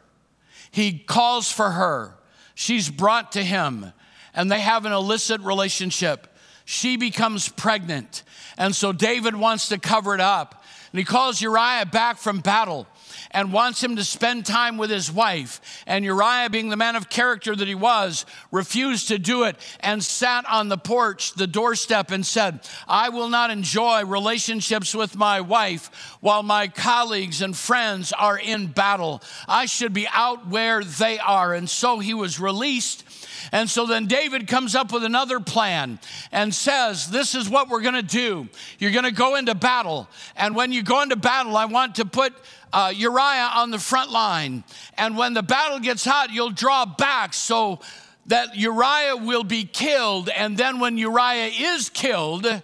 He 0.72 1.00
calls 1.00 1.52
for 1.52 1.72
her. 1.72 2.16
She's 2.56 2.90
brought 2.90 3.34
to 3.34 3.44
him, 3.44 3.94
and 4.34 4.52
they 4.52 4.60
have 4.60 4.86
an 4.86 4.92
illicit 4.92 5.42
relationship. 5.42 6.28
She 6.66 6.98
becomes 6.98 7.50
pregnant. 7.50 8.24
And 8.58 8.76
so 8.76 8.92
David 8.92 9.36
wants 9.36 9.70
to 9.70 9.78
cover 9.78 10.16
it 10.16 10.22
up. 10.22 10.64
And 10.98 11.06
he 11.06 11.14
calls 11.14 11.40
Uriah 11.40 11.86
back 11.86 12.18
from 12.18 12.40
battle 12.40 12.88
and 13.30 13.54
wants 13.54 13.84
him 13.84 13.98
to 13.98 14.04
spend 14.04 14.48
time 14.48 14.80
with 14.80 14.90
his 14.90 15.12
wife. 15.12 15.62
And 15.86 16.04
Uriah, 16.04 16.50
being 16.50 16.70
the 16.70 16.76
man 16.76 16.96
of 16.96 17.08
character 17.08 17.56
that 17.56 17.68
he 17.68 17.76
was, 17.76 18.26
refused 18.52 19.10
to 19.10 19.20
do 19.20 19.44
it 19.44 19.58
and 19.82 20.04
sat 20.04 20.50
on 20.50 20.70
the 20.70 20.78
porch, 20.80 21.34
the 21.34 21.46
doorstep, 21.46 22.10
and 22.10 22.26
said, 22.26 22.68
I 22.88 23.10
will 23.10 23.30
not 23.30 23.52
enjoy 23.52 24.06
relationships 24.06 24.96
with 24.96 25.16
my 25.16 25.40
wife 25.40 26.18
while 26.20 26.42
my 26.42 26.68
colleagues 26.68 27.44
and 27.44 27.56
friends 27.56 28.12
are 28.12 28.40
in 28.40 28.66
battle. 28.66 29.22
I 29.48 29.68
should 29.68 29.94
be 29.94 30.08
out 30.12 30.48
where 30.48 30.84
they 30.84 31.20
are. 31.20 31.54
And 31.54 31.70
so 31.70 32.00
he 32.00 32.16
was 32.16 32.40
released 32.40 33.04
and 33.52 33.70
so 33.70 33.86
then 33.86 34.06
David 34.06 34.48
comes 34.48 34.76
up 34.76 34.92
with 34.92 35.04
another 35.04 35.40
plan 35.40 36.00
and 36.32 36.54
says, 36.54 37.10
This 37.10 37.36
is 37.36 37.50
what 37.50 37.70
we're 37.70 37.82
going 37.82 37.96
to 37.96 38.02
do. 38.02 38.48
You're 38.80 38.92
going 38.92 39.06
to 39.06 39.12
go 39.12 39.36
into 39.36 39.56
battle. 39.56 40.10
And 40.36 40.56
when 40.56 40.72
you 40.72 40.84
go 40.84 41.02
into 41.02 41.16
battle, 41.16 41.56
I 41.58 41.66
want 41.66 41.96
to 41.96 42.06
put 42.06 42.34
uh, 42.74 42.92
Uriah 42.96 43.50
on 43.56 43.72
the 43.72 43.80
front 43.80 44.12
line. 44.12 44.64
And 44.98 45.18
when 45.18 45.34
the 45.34 45.44
battle 45.44 45.80
gets 45.80 46.06
hot, 46.06 46.32
you'll 46.32 46.52
draw 46.52 46.86
back 46.86 47.34
so 47.34 47.80
that 48.28 48.56
Uriah 48.56 49.18
will 49.18 49.44
be 49.44 49.64
killed. 49.64 50.30
And 50.30 50.58
then 50.58 50.80
when 50.80 50.98
Uriah 50.98 51.52
is 51.54 51.90
killed, 51.90 52.62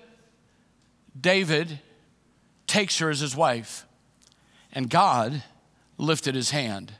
David 1.19 1.79
takes 2.67 2.99
her 2.99 3.09
as 3.09 3.19
his 3.19 3.35
wife. 3.35 3.85
And 4.71 4.89
God 4.89 5.43
lifted 5.97 6.35
his 6.35 6.49
hand, 6.49 6.93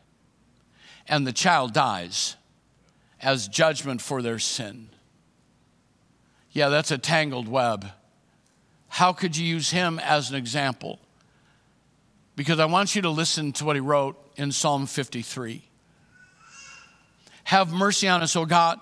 and 1.08 1.26
the 1.26 1.34
child 1.34 1.74
dies 1.74 2.36
as 3.24 3.48
judgment 3.48 4.02
for 4.02 4.22
their 4.22 4.38
sin. 4.38 4.90
Yeah, 6.52 6.70
that's 6.70 6.92
a 6.92 6.98
tangled 6.98 7.48
web. 7.48 7.88
How 8.90 9.14
could 9.14 9.36
you 9.36 9.46
use 9.46 9.72
him 9.72 9.98
as 10.00 10.30
an 10.30 10.36
example? 10.36 11.00
Because 12.36 12.60
I 12.60 12.66
want 12.66 12.96
you 12.96 13.02
to 13.04 13.10
listen 13.10 13.52
to 13.54 13.66
what 13.66 13.76
he 13.76 13.80
wrote 13.80 14.18
in 14.36 14.52
Psalm 14.52 14.86
53. 14.86 15.64
Have 17.46 17.72
mercy 17.72 18.08
on 18.08 18.22
us, 18.22 18.36
O 18.36 18.46
God, 18.46 18.80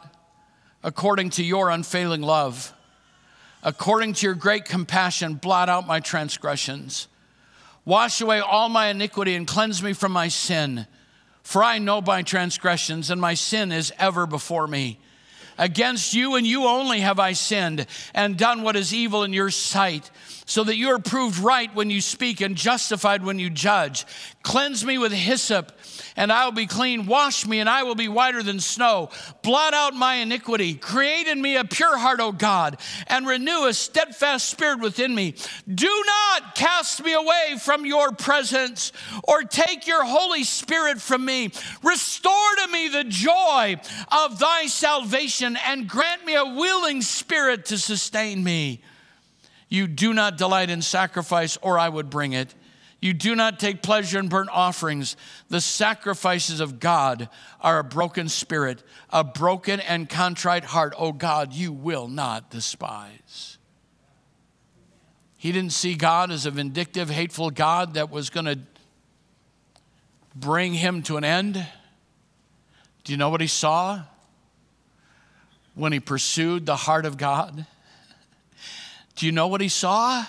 according 0.84 1.30
to 1.32 1.44
your 1.44 1.70
unfailing 1.70 2.22
love. 2.22 2.74
According 3.64 4.14
to 4.14 4.26
your 4.26 4.36
great 4.36 4.66
compassion, 4.66 5.36
blot 5.36 5.70
out 5.70 5.86
my 5.86 6.00
transgressions. 6.00 7.08
Wash 7.86 8.20
away 8.22 8.40
all 8.40 8.70
my 8.70 8.88
iniquity 8.88 9.36
and 9.36 9.48
cleanse 9.48 9.82
me 9.82 9.94
from 9.94 10.12
my 10.12 10.28
sin. 10.28 10.88
For 11.44 11.64
I 11.64 11.80
know 11.80 12.02
my 12.02 12.22
transgressions, 12.22 13.10
and 13.10 13.20
my 13.20 13.34
sin 13.34 13.72
is 13.72 13.92
ever 13.98 14.26
before 14.26 14.68
me. 14.68 15.00
Against 15.58 16.14
you 16.14 16.36
and 16.36 16.48
you 16.48 16.66
only 16.66 17.02
have 17.02 17.20
I 17.20 17.34
sinned 17.34 17.86
and 18.14 18.38
done 18.38 18.64
what 18.64 18.76
is 18.76 18.94
evil 18.94 19.24
in 19.24 19.34
your 19.34 19.52
sight, 19.52 20.10
so 20.52 20.66
that 20.66 20.76
you 20.76 20.90
are 20.90 21.00
proved 21.00 21.40
right 21.40 21.74
when 21.74 21.90
you 21.90 22.02
speak 22.02 22.42
and 22.42 22.58
justified 22.58 23.24
when 23.24 23.40
you 23.40 23.50
judge. 23.50 24.06
Cleanse 24.44 24.84
me 24.84 24.98
with 24.98 25.14
hyssop 25.14 25.72
and 26.16 26.30
I 26.30 26.46
will 26.46 26.52
be 26.52 26.68
clean. 26.68 27.06
Wash 27.06 27.46
me, 27.46 27.60
and 27.60 27.70
I 27.70 27.84
will 27.84 27.96
be 27.96 28.08
whiter 28.08 28.44
than 28.44 28.60
snow. 28.60 29.10
Blot 29.44 29.74
out 29.74 29.94
my 29.94 30.16
iniquity. 30.16 30.74
Create 30.74 31.28
in 31.28 31.42
me 31.42 31.56
a 31.56 31.64
pure 31.64 31.98
heart, 31.98 32.20
O 32.20 32.32
God, 32.32 32.78
and 33.08 33.26
renew 33.26 33.66
a 33.66 33.74
steadfast 33.74 34.50
spirit 34.50 34.80
within 34.80 35.14
me. 35.14 35.36
Do 35.74 36.04
not 36.06 36.56
cast 36.56 37.04
me 37.04 37.14
away 37.14 37.56
from 37.60 37.86
your 37.86 38.12
presence 38.12 38.92
or 39.24 39.44
take 39.44 39.88
your 39.88 40.04
Holy 40.04 40.44
Spirit 40.44 41.00
from 41.00 41.26
me. 41.26 41.52
Restore 41.84 42.56
to 42.66 42.72
me 42.72 42.90
the 42.90 43.06
joy 43.06 43.76
of 44.12 44.40
thy 44.40 44.66
salvation 44.68 45.58
and 45.66 45.88
grant 45.88 46.26
me 46.26 46.36
a 46.36 46.46
willing 46.46 47.02
spirit 47.02 47.66
to 47.66 47.78
sustain 47.78 48.44
me. 48.44 48.82
You 49.72 49.88
do 49.88 50.14
not 50.14 50.38
delight 50.38 50.70
in 50.70 50.82
sacrifice, 50.82 51.58
or 51.62 51.80
I 51.80 51.88
would 51.88 52.10
bring 52.10 52.34
it. 52.34 52.54
You 53.00 53.14
do 53.14 53.36
not 53.36 53.58
take 53.58 53.82
pleasure 53.82 54.20
in 54.20 54.28
burnt 54.28 54.50
offerings. 54.52 55.16
The 55.48 55.62
sacrifices 55.62 56.60
of 56.60 56.82
God 56.82 57.30
are 57.62 57.80
a 57.80 57.84
broken 57.84 58.28
spirit, 58.28 58.84
a 59.10 59.24
broken 59.24 59.80
and 59.80 60.10
contrite 60.10 60.66
heart. 60.66 60.94
Oh 60.98 61.14
God, 61.14 61.54
you 61.54 61.72
will 61.72 62.10
not 62.10 62.52
despise. 62.52 63.58
He 65.38 65.54
didn't 65.54 65.72
see 65.72 65.96
God 65.96 66.32
as 66.32 66.46
a 66.46 66.52
vindictive, 66.52 67.10
hateful 67.10 67.50
God 67.50 67.94
that 67.94 68.12
was 68.12 68.30
going 68.30 68.46
to 68.48 68.60
bring 70.36 70.74
him 70.74 71.02
to 71.04 71.16
an 71.16 71.24
end. 71.24 71.66
Do 73.06 73.14
you 73.14 73.18
know 73.18 73.30
what 73.30 73.40
he 73.40 73.48
saw 73.48 74.02
when 75.76 75.94
he 75.94 76.02
pursued 76.02 76.66
the 76.66 76.76
heart 76.76 77.06
of 77.06 77.18
God? 77.18 77.66
Do 79.16 79.26
you 79.26 79.32
know 79.32 79.48
what 79.48 79.62
he 79.62 79.70
saw? 79.70 80.26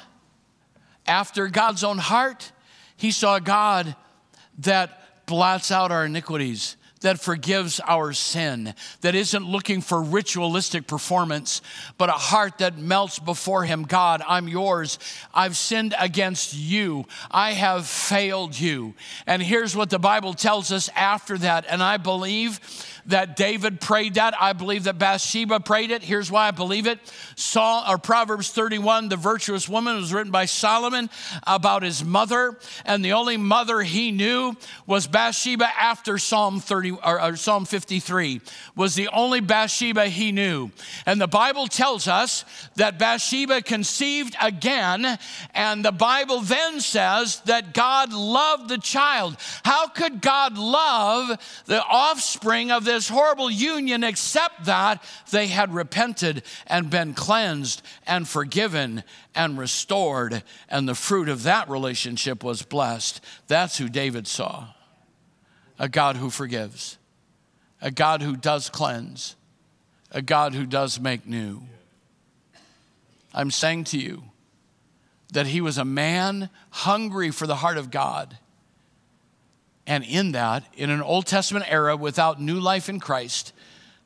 After 1.07 1.49
God's 1.49 1.83
own 1.83 1.99
heart, 1.99 2.53
He 2.97 3.11
saw 3.11 3.39
God 3.39 3.97
that 4.59 5.27
blots 5.27 5.71
out 5.71 5.91
our 5.91 6.05
iniquities, 6.05 6.77
that 7.03 7.21
forgives 7.21 7.81
our 7.81 8.13
sin, 8.13 8.75
that 9.03 9.15
isn't 9.15 9.45
looking 9.45 9.81
for 9.81 10.03
ritualistic 10.03 10.87
performance, 10.87 11.63
but 11.99 12.09
a 12.09 12.13
heart 12.13 12.59
that 12.59 12.79
melts 12.79 13.19
before 13.19 13.65
Him 13.65 13.85
God, 13.85 14.23
I'm 14.27 14.49
yours. 14.49 14.99
I've 15.35 15.57
sinned 15.57 15.95
against 15.99 16.55
you. 16.55 17.05
I 17.31 17.53
have 17.53 17.87
failed 17.87 18.59
you. 18.59 18.95
And 19.27 19.43
here's 19.43 19.77
what 19.77 19.91
the 19.91 19.99
Bible 19.99 20.35
tells 20.35 20.73
us 20.73 20.89
after 20.97 21.39
that. 21.39 21.67
And 21.69 21.83
I 21.83 21.97
believe 21.99 22.61
that 23.07 23.37
David 23.37 23.81
prayed 23.81 24.15
that. 24.15 24.35
I 24.41 24.53
believe 24.53 24.85
that 24.85 24.99
Bathsheba 24.99 25.61
prayed 25.61 25.91
it. 25.91 26.03
Here's 26.03 26.31
why 26.31 26.49
I 26.49 26.51
believe 26.51 26.87
it. 26.87 26.99
Saul, 27.37 27.85
or 27.89 27.99
Proverbs 27.99 28.51
31, 28.51 29.09
the 29.09 29.17
virtuous 29.17 29.69
woman, 29.69 29.97
was 29.97 30.13
written 30.13 30.33
by 30.33 30.45
Solomon 30.45 31.11
about 31.47 31.83
his 31.83 32.05
mother, 32.05 32.59
and 32.85 33.05
the 33.05 33.13
only 33.13 33.37
mother 33.37 33.81
he 33.81 34.13
knew 34.13 34.57
was 34.87 35.07
Bathsheba 35.07 35.69
after 35.79 36.19
Psalm 36.19 36.61
30 36.97 37.07
or, 37.07 37.23
or 37.23 37.37
Psalm 37.37 37.65
53 37.65 38.41
was 38.77 38.95
the 38.95 39.09
only 39.09 39.41
Bathsheba 39.41 40.07
he 40.07 40.33
knew. 40.33 40.71
And 41.07 41.21
the 41.21 41.27
Bible 41.27 41.67
tells 41.67 42.09
us 42.09 42.45
that 42.77 42.99
Bathsheba 42.99 43.63
conceived 43.63 44.37
again, 44.41 45.19
and 45.55 45.85
the 45.85 45.93
Bible 45.93 46.41
then 46.41 46.81
says 46.81 47.41
that 47.47 47.75
God 47.75 48.13
loved 48.13 48.69
the 48.69 48.79
child. 48.79 49.37
How 49.65 49.89
could 49.89 50.21
God 50.21 50.59
love 50.59 51.39
the 51.67 51.83
offspring 51.83 52.71
of 52.71 52.85
this 52.85 53.09
horrible 53.09 53.51
union 53.51 54.05
except 54.05 54.65
that 54.67 55.03
they 55.31 55.49
had 55.49 55.75
repented 55.75 56.43
and 56.67 56.91
been 56.91 57.15
cleansed 57.15 57.83
and 58.07 58.27
forgiven 58.29 59.05
and 59.35 59.59
restored, 59.59 60.43
and 60.69 60.89
the 60.89 60.95
fruit 60.95 61.29
of 61.29 61.45
that 61.45 61.69
relationship 61.69 62.45
was 62.45 62.63
blessed? 62.63 63.21
That's 63.49 63.79
who 63.79 63.89
David 63.89 64.27
saw 64.27 64.69
a 65.79 65.89
God 65.89 66.17
who 66.17 66.31
forgives, 66.31 66.99
a 67.81 67.91
God 67.91 68.23
who 68.23 68.37
does 68.37 68.69
cleanse, 68.69 69.37
a 70.11 70.23
God 70.23 70.55
who 70.55 70.67
does 70.67 71.01
make 71.01 71.27
new. 71.27 71.63
I'm 73.35 73.51
saying 73.51 73.85
to 73.85 73.99
you 73.99 74.25
that 75.33 75.47
he 75.47 75.61
was 75.61 75.79
a 75.79 75.85
man 75.85 76.51
hungry 76.71 77.31
for 77.31 77.47
the 77.47 77.57
heart 77.57 77.79
of 77.79 77.91
God. 77.91 78.39
And 79.87 80.05
in 80.05 80.33
that, 80.33 80.65
in 80.77 80.91
an 80.91 81.01
Old 81.01 81.27
Testament 81.27 81.65
era 81.69 81.97
without 81.97 82.41
new 82.41 82.61
life 82.61 82.89
in 82.89 83.01
Christ, 83.01 83.53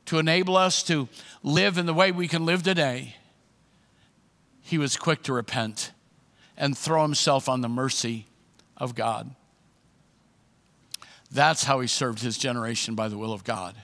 to 0.05 0.19
enable 0.19 0.55
us 0.55 0.81
to 0.83 1.09
live 1.43 1.77
in 1.77 1.85
the 1.85 1.93
way 1.93 2.11
we 2.11 2.27
can 2.27 2.45
live 2.45 2.63
today, 2.63 3.15
he 4.61 4.77
was 4.77 4.97
quick 4.97 5.21
to 5.23 5.33
repent 5.33 5.91
and 6.57 6.77
throw 6.77 7.03
himself 7.03 7.47
on 7.47 7.61
the 7.61 7.69
mercy 7.69 8.25
of 8.77 8.95
God. 8.95 9.35
That's 11.31 11.63
how 11.63 11.79
he 11.79 11.87
served 11.87 12.21
his 12.21 12.37
generation 12.37 12.95
by 12.95 13.09
the 13.09 13.17
will 13.17 13.33
of 13.33 13.43
God. 13.43 13.75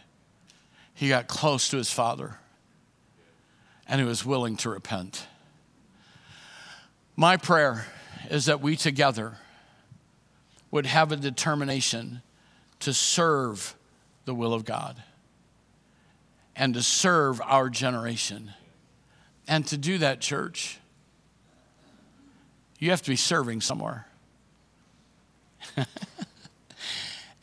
He 0.94 1.10
got 1.10 1.28
close 1.28 1.70
to 1.70 1.78
his 1.78 1.92
father 1.92 2.38
and 3.88 4.00
he 4.00 4.08
was 4.08 4.26
willing 4.26 4.56
to 4.58 4.70
repent. 4.70 5.28
My 7.16 7.38
prayer 7.38 7.86
is 8.30 8.46
that 8.46 8.62
we 8.62 8.76
together 8.76 9.38
would 10.72 10.86
have 10.86 11.12
a 11.12 11.16
determination 11.16 12.22
to 12.80 12.94
serve 12.94 13.76
the 14.26 14.34
will 14.34 14.54
of 14.54 14.66
God 14.66 15.02
and 16.56 16.74
to 16.74 16.82
serve 16.82 17.42
our 17.42 17.70
generation. 17.70 18.52
And 19.48 19.68
to 19.68 19.78
do 19.78 19.98
that, 20.00 20.22
church, 20.22 20.80
you 22.80 22.90
have 22.90 23.02
to 23.02 23.10
be 23.10 23.16
serving 23.16 23.62
somewhere. 23.62 24.08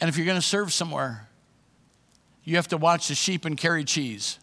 and 0.00 0.08
if 0.08 0.16
you're 0.16 0.26
going 0.26 0.40
to 0.40 0.46
serve 0.46 0.72
somewhere, 0.72 1.28
you 2.44 2.56
have 2.56 2.68
to 2.68 2.76
watch 2.76 3.08
the 3.08 3.14
sheep 3.14 3.44
and 3.44 3.56
carry 3.56 3.84
cheese 3.84 4.38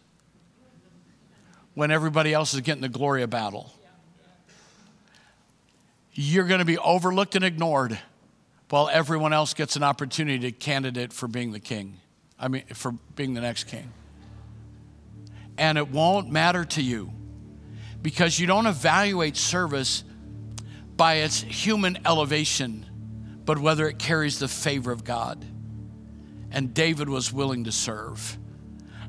when 1.74 1.90
everybody 1.90 2.32
else 2.32 2.54
is 2.54 2.60
getting 2.60 2.82
the 2.82 2.88
glory 2.88 3.22
of 3.22 3.30
battle. 3.30 3.72
You're 6.12 6.46
going 6.46 6.58
to 6.58 6.64
be 6.64 6.78
overlooked 6.78 7.36
and 7.36 7.44
ignored 7.44 7.98
while 8.70 8.88
everyone 8.92 9.32
else 9.32 9.54
gets 9.54 9.76
an 9.76 9.82
opportunity 9.82 10.50
to 10.50 10.52
candidate 10.52 11.12
for 11.12 11.28
being 11.28 11.52
the 11.52 11.60
king. 11.60 12.00
I 12.38 12.48
mean, 12.48 12.64
for 12.74 12.92
being 13.14 13.34
the 13.34 13.40
next 13.40 13.64
king. 13.64 13.92
And 15.56 15.78
it 15.78 15.90
won't 15.90 16.30
matter 16.30 16.64
to 16.64 16.82
you 16.82 17.12
because 18.02 18.38
you 18.38 18.46
don't 18.46 18.66
evaluate 18.66 19.36
service 19.36 20.04
by 20.96 21.14
its 21.14 21.40
human 21.40 21.98
elevation, 22.04 22.86
but 23.48 23.58
whether 23.58 23.88
it 23.88 23.98
carries 23.98 24.38
the 24.38 24.46
favor 24.46 24.92
of 24.92 25.04
God. 25.04 25.42
And 26.50 26.74
David 26.74 27.08
was 27.08 27.32
willing 27.32 27.64
to 27.64 27.72
serve. 27.72 28.36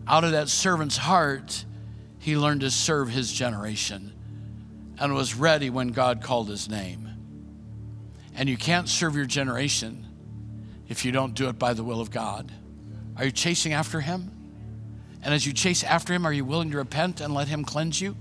Out 0.07 0.23
of 0.23 0.31
that 0.31 0.47
servant's 0.47 0.95
heart, 0.95 1.65
he 2.19 2.37
learned 2.37 2.61
to 2.61 2.71
serve 2.71 3.09
his 3.09 3.33
generation 3.33 4.13
and 4.97 5.13
was 5.13 5.35
ready 5.35 5.69
when 5.69 5.89
God 5.89 6.21
called 6.21 6.47
his 6.47 6.69
name. 6.69 7.09
And 8.33 8.47
you 8.47 8.55
can't 8.55 8.87
serve 8.87 9.13
your 9.13 9.25
generation 9.25 10.07
if 10.87 11.03
you 11.03 11.11
don't 11.11 11.33
do 11.33 11.49
it 11.49 11.59
by 11.59 11.73
the 11.73 11.83
will 11.83 11.99
of 11.99 12.09
God. 12.09 12.49
Are 13.17 13.25
you 13.25 13.31
chasing 13.31 13.73
after 13.73 13.99
him? 13.99 14.31
And 15.21 15.33
as 15.33 15.45
you 15.45 15.51
chase 15.51 15.83
after 15.83 16.13
him, 16.13 16.25
are 16.25 16.31
you 16.31 16.45
willing 16.45 16.71
to 16.71 16.77
repent 16.77 17.19
and 17.19 17.33
let 17.33 17.49
him 17.49 17.65
cleanse 17.65 17.99
you? 17.99 18.15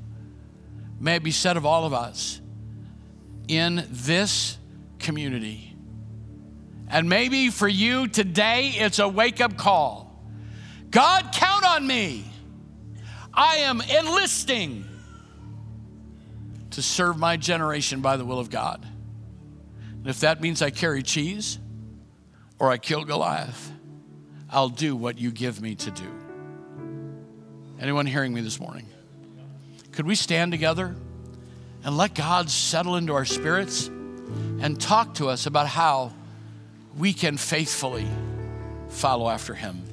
May 0.99 1.15
it 1.15 1.23
be 1.23 1.31
said 1.31 1.57
of 1.57 1.65
all 1.65 1.85
of 1.85 1.95
us 1.95 2.41
in 3.47 3.87
this 3.89 4.59
community. 4.99 5.68
And 6.91 7.09
maybe 7.09 7.51
for 7.51 7.69
you 7.69 8.09
today, 8.09 8.73
it's 8.77 8.99
a 8.99 9.09
wake 9.09 9.41
up 9.41 9.57
call. 9.57 10.23
God, 10.91 11.31
count 11.33 11.65
on 11.65 11.87
me. 11.87 12.25
I 13.33 13.59
am 13.59 13.81
enlisting 13.81 14.85
to 16.71 16.83
serve 16.83 17.19
my 17.19 17.37
generation 17.37 18.01
by 18.01 18.17
the 18.17 18.25
will 18.25 18.39
of 18.39 18.51
God. 18.51 18.87
And 19.99 20.07
if 20.07 20.21
that 20.21 20.41
means 20.41 20.63
I 20.63 20.71
carry 20.71 21.03
cheese 21.03 21.59
or 22.59 22.71
I 22.71 22.79
kill 22.79 23.05
Goliath, 23.05 23.73
I'll 24.51 24.71
do 24.71 24.97
what 24.97 25.19
you 25.19 25.31
give 25.31 25.61
me 25.61 25.75
to 25.75 25.91
do. 25.91 26.19
Anyone 27.79 28.07
hearing 28.07 28.33
me 28.33 28.41
this 28.41 28.59
morning? 28.59 28.87
Could 29.93 30.07
we 30.07 30.15
stand 30.15 30.53
together 30.53 30.97
and 31.85 31.97
let 31.97 32.15
God 32.15 32.49
settle 32.49 32.97
into 32.97 33.13
our 33.13 33.25
spirits 33.25 33.89
and 33.89 34.81
talk 34.81 35.15
to 35.15 35.29
us 35.29 35.47
about 35.47 35.67
how 35.67 36.13
we 36.97 37.13
can 37.13 37.37
faithfully 37.37 38.07
follow 38.89 39.29
after 39.29 39.55
Him? 39.55 39.88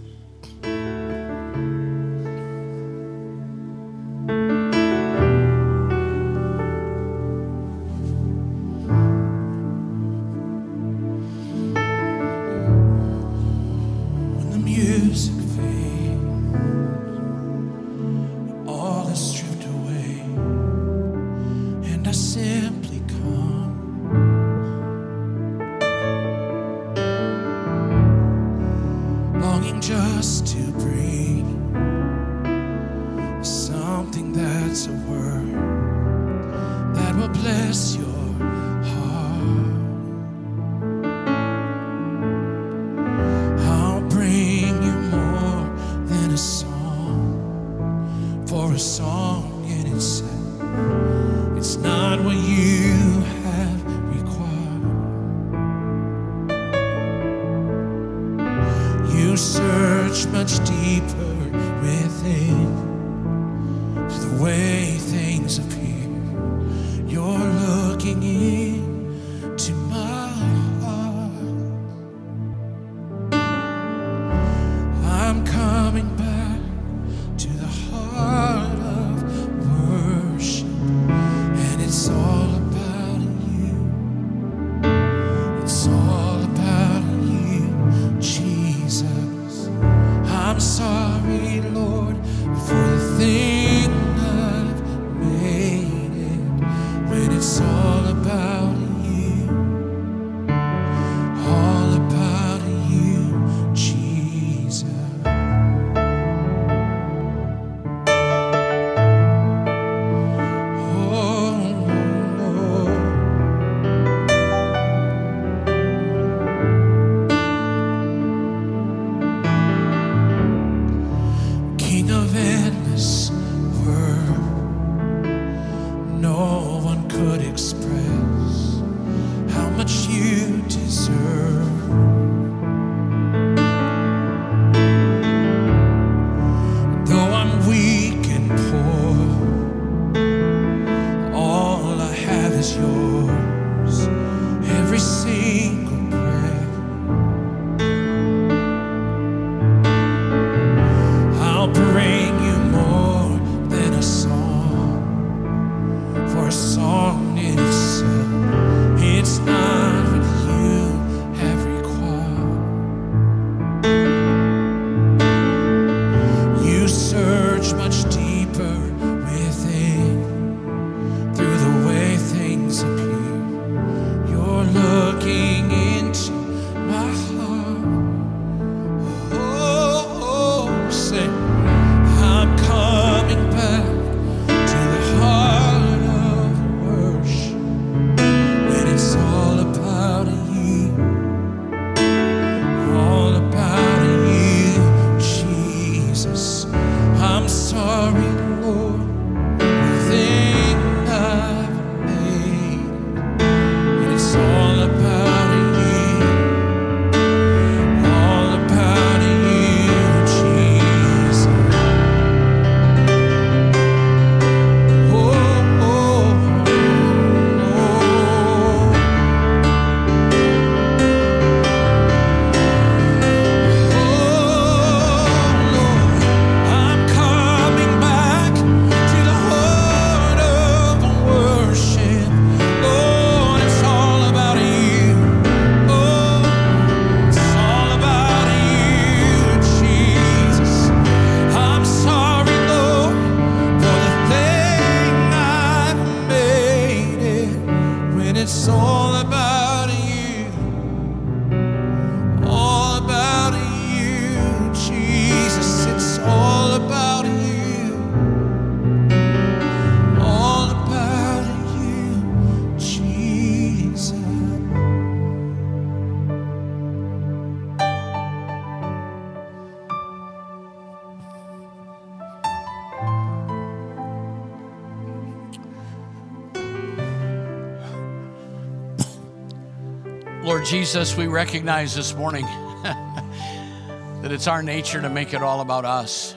Jesus, 280.66 281.16
we 281.16 281.28
recognize 281.28 281.94
this 281.94 282.16
morning 282.16 282.44
that 282.84 284.32
it's 284.32 284.48
our 284.48 284.64
nature 284.64 285.00
to 285.00 285.10
make 285.10 285.36
it 285.36 285.44
all 285.44 285.62
about 285.62 285.86
us. 285.86 286.34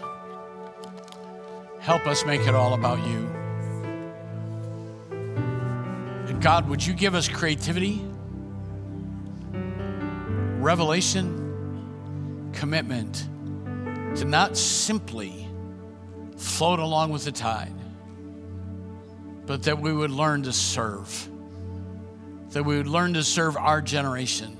Help 1.79 2.07
us 2.07 2.26
make 2.26 2.43
it 2.43 2.55
all 2.55 2.74
about 2.74 2.99
you. 3.07 3.26
And 6.29 6.43
God, 6.43 6.68
would 6.68 6.85
you 6.85 6.93
give 6.93 7.14
us 7.14 7.26
creativity, 7.26 8.05
revelation, 10.59 12.51
commitment 12.53 13.26
to 14.16 14.26
not 14.26 14.59
simply 14.59 15.49
float 16.37 16.81
along 16.81 17.12
with 17.12 17.24
the 17.24 17.33
tide, 17.33 17.72
but 19.47 19.62
that 19.62 19.81
we 19.81 19.91
would 19.91 20.11
learn 20.11 20.43
to 20.43 20.53
serve 20.53 21.31
that 22.51 22.65
we 22.65 22.77
would 22.77 22.87
learn 22.87 23.15
to 23.15 23.23
serve 23.23 23.57
our 23.57 23.81
generation 23.83 24.57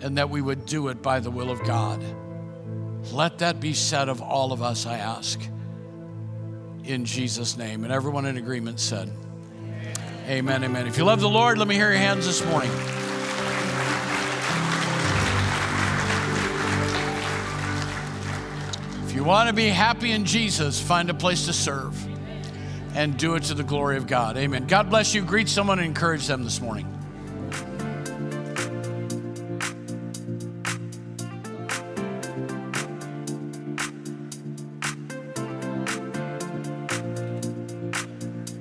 and 0.00 0.18
that 0.18 0.30
we 0.30 0.40
would 0.40 0.66
do 0.66 0.88
it 0.88 1.02
by 1.02 1.20
the 1.20 1.30
will 1.30 1.50
of 1.50 1.62
God. 1.64 2.02
Let 3.12 3.38
that 3.38 3.60
be 3.60 3.74
said 3.74 4.08
of 4.08 4.22
all 4.22 4.52
of 4.52 4.62
us, 4.62 4.86
I 4.86 4.98
ask. 4.98 5.40
In 6.84 7.04
Jesus' 7.04 7.56
name. 7.56 7.84
And 7.84 7.92
everyone 7.92 8.24
in 8.26 8.36
agreement 8.36 8.80
said, 8.80 9.10
Amen, 10.26 10.62
amen. 10.62 10.86
If 10.86 10.98
you 10.98 11.04
love 11.04 11.20
the 11.20 11.28
Lord, 11.28 11.58
let 11.58 11.66
me 11.66 11.74
hear 11.74 11.90
your 11.90 11.98
hands 11.98 12.26
this 12.26 12.44
morning. 12.44 12.70
If 19.06 19.14
you 19.14 19.24
want 19.24 19.48
to 19.48 19.54
be 19.54 19.68
happy 19.68 20.12
in 20.12 20.26
Jesus, 20.26 20.80
find 20.80 21.08
a 21.08 21.14
place 21.14 21.46
to 21.46 21.52
serve 21.52 21.96
and 22.98 23.16
do 23.16 23.36
it 23.36 23.44
to 23.44 23.54
the 23.54 23.62
glory 23.62 23.96
of 23.96 24.08
God. 24.08 24.36
Amen. 24.36 24.66
God 24.66 24.90
bless 24.90 25.14
you. 25.14 25.22
Greet 25.22 25.48
someone 25.48 25.78
and 25.78 25.86
encourage 25.86 26.26
them 26.26 26.42
this 26.42 26.60
morning. 26.60 26.97